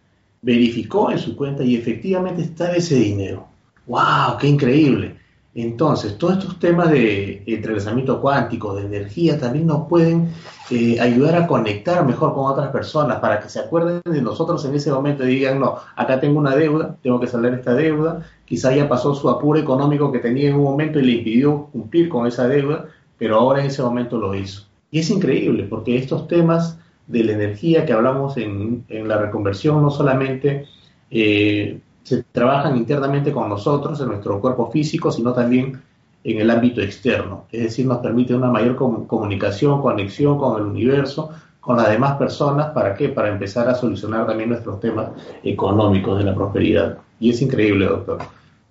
Verificó 0.42 1.10
en 1.10 1.18
su 1.18 1.34
cuenta 1.34 1.64
y 1.64 1.74
efectivamente 1.74 2.42
estaba 2.42 2.74
ese 2.74 2.96
dinero. 2.96 3.48
¡Wow! 3.86 4.36
¡Qué 4.38 4.46
increíble! 4.46 5.14
Entonces, 5.60 6.16
todos 6.18 6.38
estos 6.38 6.60
temas 6.60 6.88
de 6.88 7.42
entrelazamiento 7.44 8.20
cuántico, 8.20 8.76
de 8.76 8.86
energía, 8.86 9.40
también 9.40 9.66
nos 9.66 9.88
pueden 9.88 10.28
eh, 10.70 11.00
ayudar 11.00 11.34
a 11.34 11.48
conectar 11.48 12.06
mejor 12.06 12.32
con 12.32 12.46
otras 12.46 12.68
personas 12.68 13.18
para 13.18 13.40
que 13.40 13.48
se 13.48 13.58
acuerden 13.58 14.00
de 14.04 14.22
nosotros 14.22 14.64
en 14.66 14.76
ese 14.76 14.92
momento 14.92 15.24
y 15.24 15.34
digan, 15.34 15.58
no, 15.58 15.78
acá 15.96 16.20
tengo 16.20 16.38
una 16.38 16.54
deuda, 16.54 16.94
tengo 17.02 17.18
que 17.18 17.26
salir 17.26 17.54
esta 17.54 17.74
deuda, 17.74 18.24
quizá 18.44 18.72
ya 18.72 18.88
pasó 18.88 19.16
su 19.16 19.28
apuro 19.28 19.58
económico 19.58 20.12
que 20.12 20.20
tenía 20.20 20.48
en 20.48 20.54
un 20.54 20.62
momento 20.62 21.00
y 21.00 21.06
le 21.06 21.12
impidió 21.14 21.64
cumplir 21.72 22.08
con 22.08 22.28
esa 22.28 22.46
deuda, 22.46 22.86
pero 23.18 23.34
ahora 23.34 23.58
en 23.58 23.66
ese 23.66 23.82
momento 23.82 24.16
lo 24.16 24.36
hizo. 24.36 24.62
Y 24.92 25.00
es 25.00 25.10
increíble 25.10 25.64
porque 25.64 25.98
estos 25.98 26.28
temas 26.28 26.78
de 27.08 27.24
la 27.24 27.32
energía 27.32 27.84
que 27.84 27.92
hablamos 27.92 28.36
en, 28.36 28.84
la 28.88 29.18
reconversión 29.18 29.82
no 29.82 29.90
solamente 29.90 30.66
eh, 31.10 31.80
se 32.08 32.22
trabajan 32.22 32.76
internamente 32.76 33.32
con 33.32 33.48
nosotros, 33.48 34.00
en 34.00 34.08
nuestro 34.08 34.40
cuerpo 34.40 34.70
físico, 34.70 35.10
sino 35.10 35.32
también 35.32 35.80
en 36.24 36.40
el 36.40 36.50
ámbito 36.50 36.80
externo. 36.80 37.44
Es 37.52 37.62
decir, 37.62 37.86
nos 37.86 37.98
permite 37.98 38.34
una 38.34 38.50
mayor 38.50 38.76
comunicación, 38.76 39.82
conexión 39.82 40.38
con 40.38 40.60
el 40.60 40.66
universo, 40.66 41.30
con 41.60 41.76
las 41.76 41.90
demás 41.90 42.16
personas, 42.16 42.70
¿para 42.72 42.94
qué? 42.94 43.10
Para 43.10 43.28
empezar 43.28 43.68
a 43.68 43.74
solucionar 43.74 44.26
también 44.26 44.48
nuestros 44.48 44.80
temas 44.80 45.10
económicos 45.44 46.18
de 46.18 46.24
la 46.24 46.34
prosperidad. 46.34 46.98
Y 47.20 47.30
es 47.30 47.42
increíble, 47.42 47.86
doctor. 47.86 48.18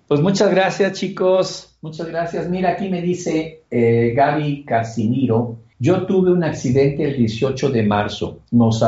Pues 0.08 0.20
muchas 0.20 0.50
gracias, 0.50 0.98
chicos. 0.98 1.76
Muchas 1.80 2.08
gracias. 2.08 2.48
Mira, 2.48 2.70
aquí 2.70 2.88
me 2.88 3.00
dice 3.00 3.62
eh, 3.70 4.12
Gaby 4.16 4.64
Casimiro. 4.64 5.58
Yo 5.78 6.06
tuve 6.06 6.32
un 6.32 6.42
accidente 6.42 7.04
el 7.04 7.16
18 7.16 7.70
de 7.70 7.82
marzo. 7.84 8.40
Nos, 8.50 8.82
eh, 8.82 8.86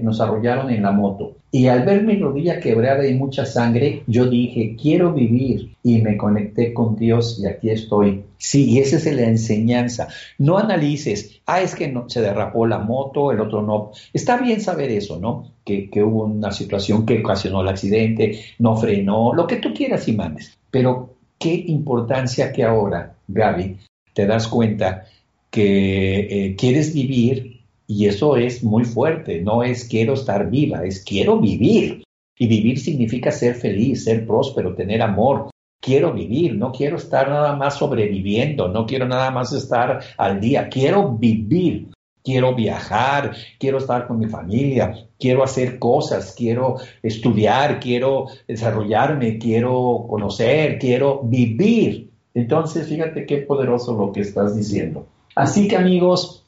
nos 0.00 0.20
arrollaron 0.20 0.70
en 0.70 0.82
la 0.82 0.92
moto. 0.92 1.36
Y 1.50 1.66
al 1.66 1.84
ver 1.84 2.02
mi 2.02 2.16
rodilla 2.16 2.60
quebrada 2.60 3.06
y 3.06 3.14
mucha 3.14 3.44
sangre, 3.44 4.04
yo 4.06 4.26
dije, 4.26 4.76
quiero 4.80 5.12
vivir. 5.12 5.74
Y 5.82 6.00
me 6.00 6.16
conecté 6.16 6.72
con 6.72 6.96
Dios 6.96 7.38
y 7.42 7.46
aquí 7.46 7.70
estoy. 7.70 8.24
Sí, 8.38 8.70
y 8.70 8.78
esa 8.78 8.96
es 8.96 9.04
la 9.14 9.24
enseñanza. 9.24 10.08
No 10.38 10.56
analices, 10.58 11.40
ah, 11.46 11.60
es 11.60 11.74
que 11.74 11.92
se 12.06 12.22
derrapó 12.22 12.66
la 12.66 12.78
moto, 12.78 13.32
el 13.32 13.40
otro 13.40 13.62
no. 13.62 13.90
Está 14.12 14.38
bien 14.38 14.60
saber 14.60 14.90
eso, 14.90 15.18
¿no? 15.18 15.52
Que, 15.64 15.90
que 15.90 16.02
hubo 16.02 16.24
una 16.24 16.52
situación 16.52 17.04
que 17.04 17.18
ocasionó 17.18 17.60
el 17.60 17.68
accidente, 17.68 18.40
no 18.58 18.76
frenó, 18.76 19.34
lo 19.34 19.46
que 19.46 19.56
tú 19.56 19.74
quieras 19.74 20.08
y 20.08 20.12
mandes. 20.12 20.58
Pero 20.70 21.16
qué 21.38 21.52
importancia 21.66 22.52
que 22.52 22.64
ahora, 22.64 23.16
Gaby, 23.28 23.76
te 24.14 24.26
das 24.26 24.48
cuenta 24.48 25.04
que 25.50 26.20
eh, 26.20 26.56
quieres 26.56 26.94
vivir 26.94 27.51
y 27.86 28.06
eso 28.06 28.36
es 28.36 28.62
muy 28.62 28.84
fuerte, 28.84 29.40
no 29.40 29.62
es 29.62 29.84
quiero 29.84 30.14
estar 30.14 30.50
viva, 30.50 30.84
es 30.84 31.04
quiero 31.04 31.38
vivir. 31.38 32.02
Y 32.38 32.46
vivir 32.46 32.78
significa 32.78 33.30
ser 33.30 33.54
feliz, 33.54 34.04
ser 34.04 34.26
próspero, 34.26 34.74
tener 34.74 35.02
amor. 35.02 35.50
Quiero 35.80 36.12
vivir, 36.12 36.54
no 36.54 36.72
quiero 36.72 36.96
estar 36.96 37.28
nada 37.28 37.54
más 37.56 37.76
sobreviviendo, 37.76 38.68
no 38.68 38.86
quiero 38.86 39.06
nada 39.06 39.30
más 39.30 39.52
estar 39.52 40.00
al 40.16 40.40
día, 40.40 40.68
quiero 40.68 41.16
vivir. 41.16 41.88
Quiero 42.24 42.54
viajar, 42.54 43.34
quiero 43.58 43.78
estar 43.78 44.06
con 44.06 44.20
mi 44.20 44.28
familia, 44.28 44.94
quiero 45.18 45.42
hacer 45.42 45.80
cosas, 45.80 46.32
quiero 46.38 46.76
estudiar, 47.02 47.80
quiero 47.80 48.26
desarrollarme, 48.46 49.38
quiero 49.38 50.06
conocer, 50.08 50.78
quiero 50.78 51.22
vivir. 51.24 52.10
Entonces, 52.32 52.88
fíjate 52.88 53.26
qué 53.26 53.38
poderoso 53.38 53.94
lo 53.94 54.12
que 54.12 54.20
estás 54.20 54.56
diciendo. 54.56 55.06
Así 55.34 55.66
que 55.66 55.76
amigos, 55.76 56.41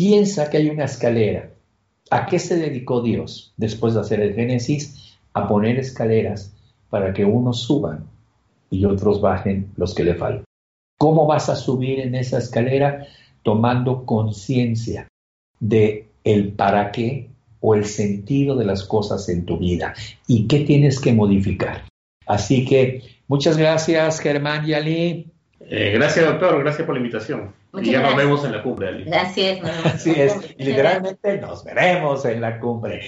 piensa 0.00 0.48
que 0.48 0.56
hay 0.56 0.70
una 0.70 0.86
escalera. 0.86 1.50
¿A 2.10 2.24
qué 2.24 2.38
se 2.38 2.56
dedicó 2.56 3.02
Dios 3.02 3.52
después 3.58 3.92
de 3.92 4.00
hacer 4.00 4.20
el 4.20 4.34
Génesis? 4.34 5.18
A 5.34 5.46
poner 5.46 5.78
escaleras 5.78 6.54
para 6.88 7.12
que 7.12 7.26
unos 7.26 7.60
suban 7.60 8.06
y 8.70 8.86
otros 8.86 9.20
bajen 9.20 9.70
los 9.76 9.94
que 9.94 10.04
le 10.04 10.14
faltan. 10.14 10.44
¿Cómo 10.98 11.26
vas 11.26 11.50
a 11.50 11.56
subir 11.56 12.00
en 12.00 12.14
esa 12.14 12.38
escalera? 12.38 13.08
Tomando 13.42 14.06
conciencia 14.06 15.06
de 15.60 16.08
el 16.24 16.52
para 16.54 16.92
qué 16.92 17.28
o 17.60 17.74
el 17.74 17.84
sentido 17.84 18.56
de 18.56 18.64
las 18.64 18.84
cosas 18.84 19.28
en 19.28 19.44
tu 19.44 19.58
vida 19.58 19.92
y 20.26 20.46
qué 20.46 20.60
tienes 20.60 20.98
que 20.98 21.12
modificar. 21.12 21.84
Así 22.26 22.64
que 22.64 23.02
muchas 23.28 23.58
gracias, 23.58 24.18
Germán 24.20 24.66
y 24.66 24.72
Ali. 24.72 25.30
Eh, 25.60 25.92
gracias, 25.94 26.24
doctor. 26.24 26.58
Gracias 26.60 26.86
por 26.86 26.94
la 26.94 27.00
invitación. 27.00 27.54
y 27.80 27.90
ya 27.90 28.02
nos 28.02 28.16
vemos 28.16 28.44
en 28.44 28.52
la 28.52 28.62
cumbre, 28.62 28.88
Ali. 28.88 29.04
Gracias. 29.04 29.60
Así 29.84 30.12
es. 30.16 30.56
literalmente 30.58 31.38
nos 31.38 31.64
veremos 31.64 32.24
en 32.24 32.40
la 32.40 32.58
cumbre. 32.58 33.02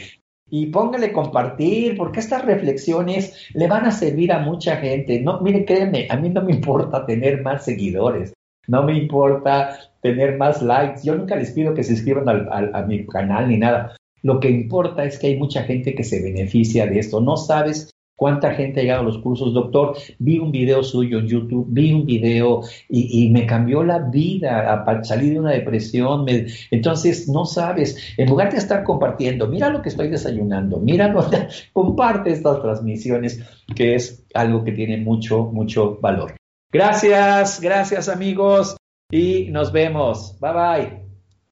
Y 0.51 0.67
póngale 0.67 1.13
compartir, 1.13 1.97
porque 1.97 2.21
estas 2.21 2.45
reflexiones 2.45 3.49
le 3.55 3.67
van 3.69 3.87
a 3.87 3.91
servir 3.91 4.33
a 4.33 4.39
mucha 4.39 4.77
gente. 4.77 5.21
No, 5.21 5.41
mire, 5.41 5.65
créeme, 5.65 6.07
a 6.11 6.17
mí 6.17 6.29
no 6.29 6.43
me 6.43 6.53
importa 6.53 7.07
tener 7.07 7.43
más 7.43 7.65
seguidores. 7.65 8.35
No 8.69 8.83
me 8.83 8.95
importa 8.95 9.79
tener 10.03 10.37
más 10.37 10.61
likes. 10.61 11.01
Yo 11.05 11.15
nunca 11.15 11.37
les 11.37 11.53
pido 11.53 11.73
que 11.75 11.83
se 11.83 11.93
inscriban 11.93 12.49
a 12.51 12.83
mi 12.83 13.07
canal 13.07 13.49
ni 13.49 13.57
nada. 13.57 13.97
Lo 14.23 14.39
que 14.39 14.51
importa 14.51 15.05
es 15.05 15.19
que 15.19 15.29
hay 15.29 15.37
mucha 15.37 15.65
gente 15.65 15.95
que 15.95 16.05
se 16.05 16.23
beneficia 16.23 16.87
de 16.87 16.99
esto. 16.99 17.21
No 17.21 17.37
sabes 17.37 17.92
¿Cuánta 18.23 18.55
gente 18.55 18.79
ha 18.79 18.83
llegado 18.85 19.01
a 19.01 19.07
los 19.07 19.19
cursos? 19.19 19.53
Doctor, 19.53 19.97
vi 20.21 20.39
un 20.39 20.53
video 20.53 20.85
suyo 20.85 21.19
en 21.19 21.27
YouTube, 21.27 21.67
vi 21.69 21.93
un 21.93 22.07
video 22.07 22.61
y, 22.89 23.29
me 23.31 23.47
cambió 23.47 23.83
la 23.83 23.99
vida, 23.99 24.73
a, 24.73 25.03
salir 25.03 25.33
de 25.33 25.41
una 25.41 25.51
depresión. 25.51 26.27
entonces, 26.71 27.29
no 27.29 27.45
sabes, 27.45 28.15
en 28.17 28.29
lugar 28.31 28.53
de 28.53 28.59
estar 28.59 28.85
compartiendo, 28.85 29.49
mira 29.49 29.71
lo 29.71 29.83
que 29.83 29.89
estoy 29.89 30.07
desayunando, 30.07 30.79
mira 30.79 31.13
comparte 31.73 32.31
estas 32.31 32.63
transmisiones, 32.63 33.43
que 33.75 33.97
es 33.97 34.25
algo 34.35 34.63
que 34.63 34.71
tiene 34.71 34.99
mucho, 34.99 35.47
mucho 35.47 35.99
valor. 36.01 36.37
Gracias, 36.71 37.61
gracias 37.61 38.09
amigos 38.09 38.77
y 39.11 39.49
nos 39.51 39.73
vemos. 39.73 40.39
Bye 40.39 40.53
bye. 40.53 41.02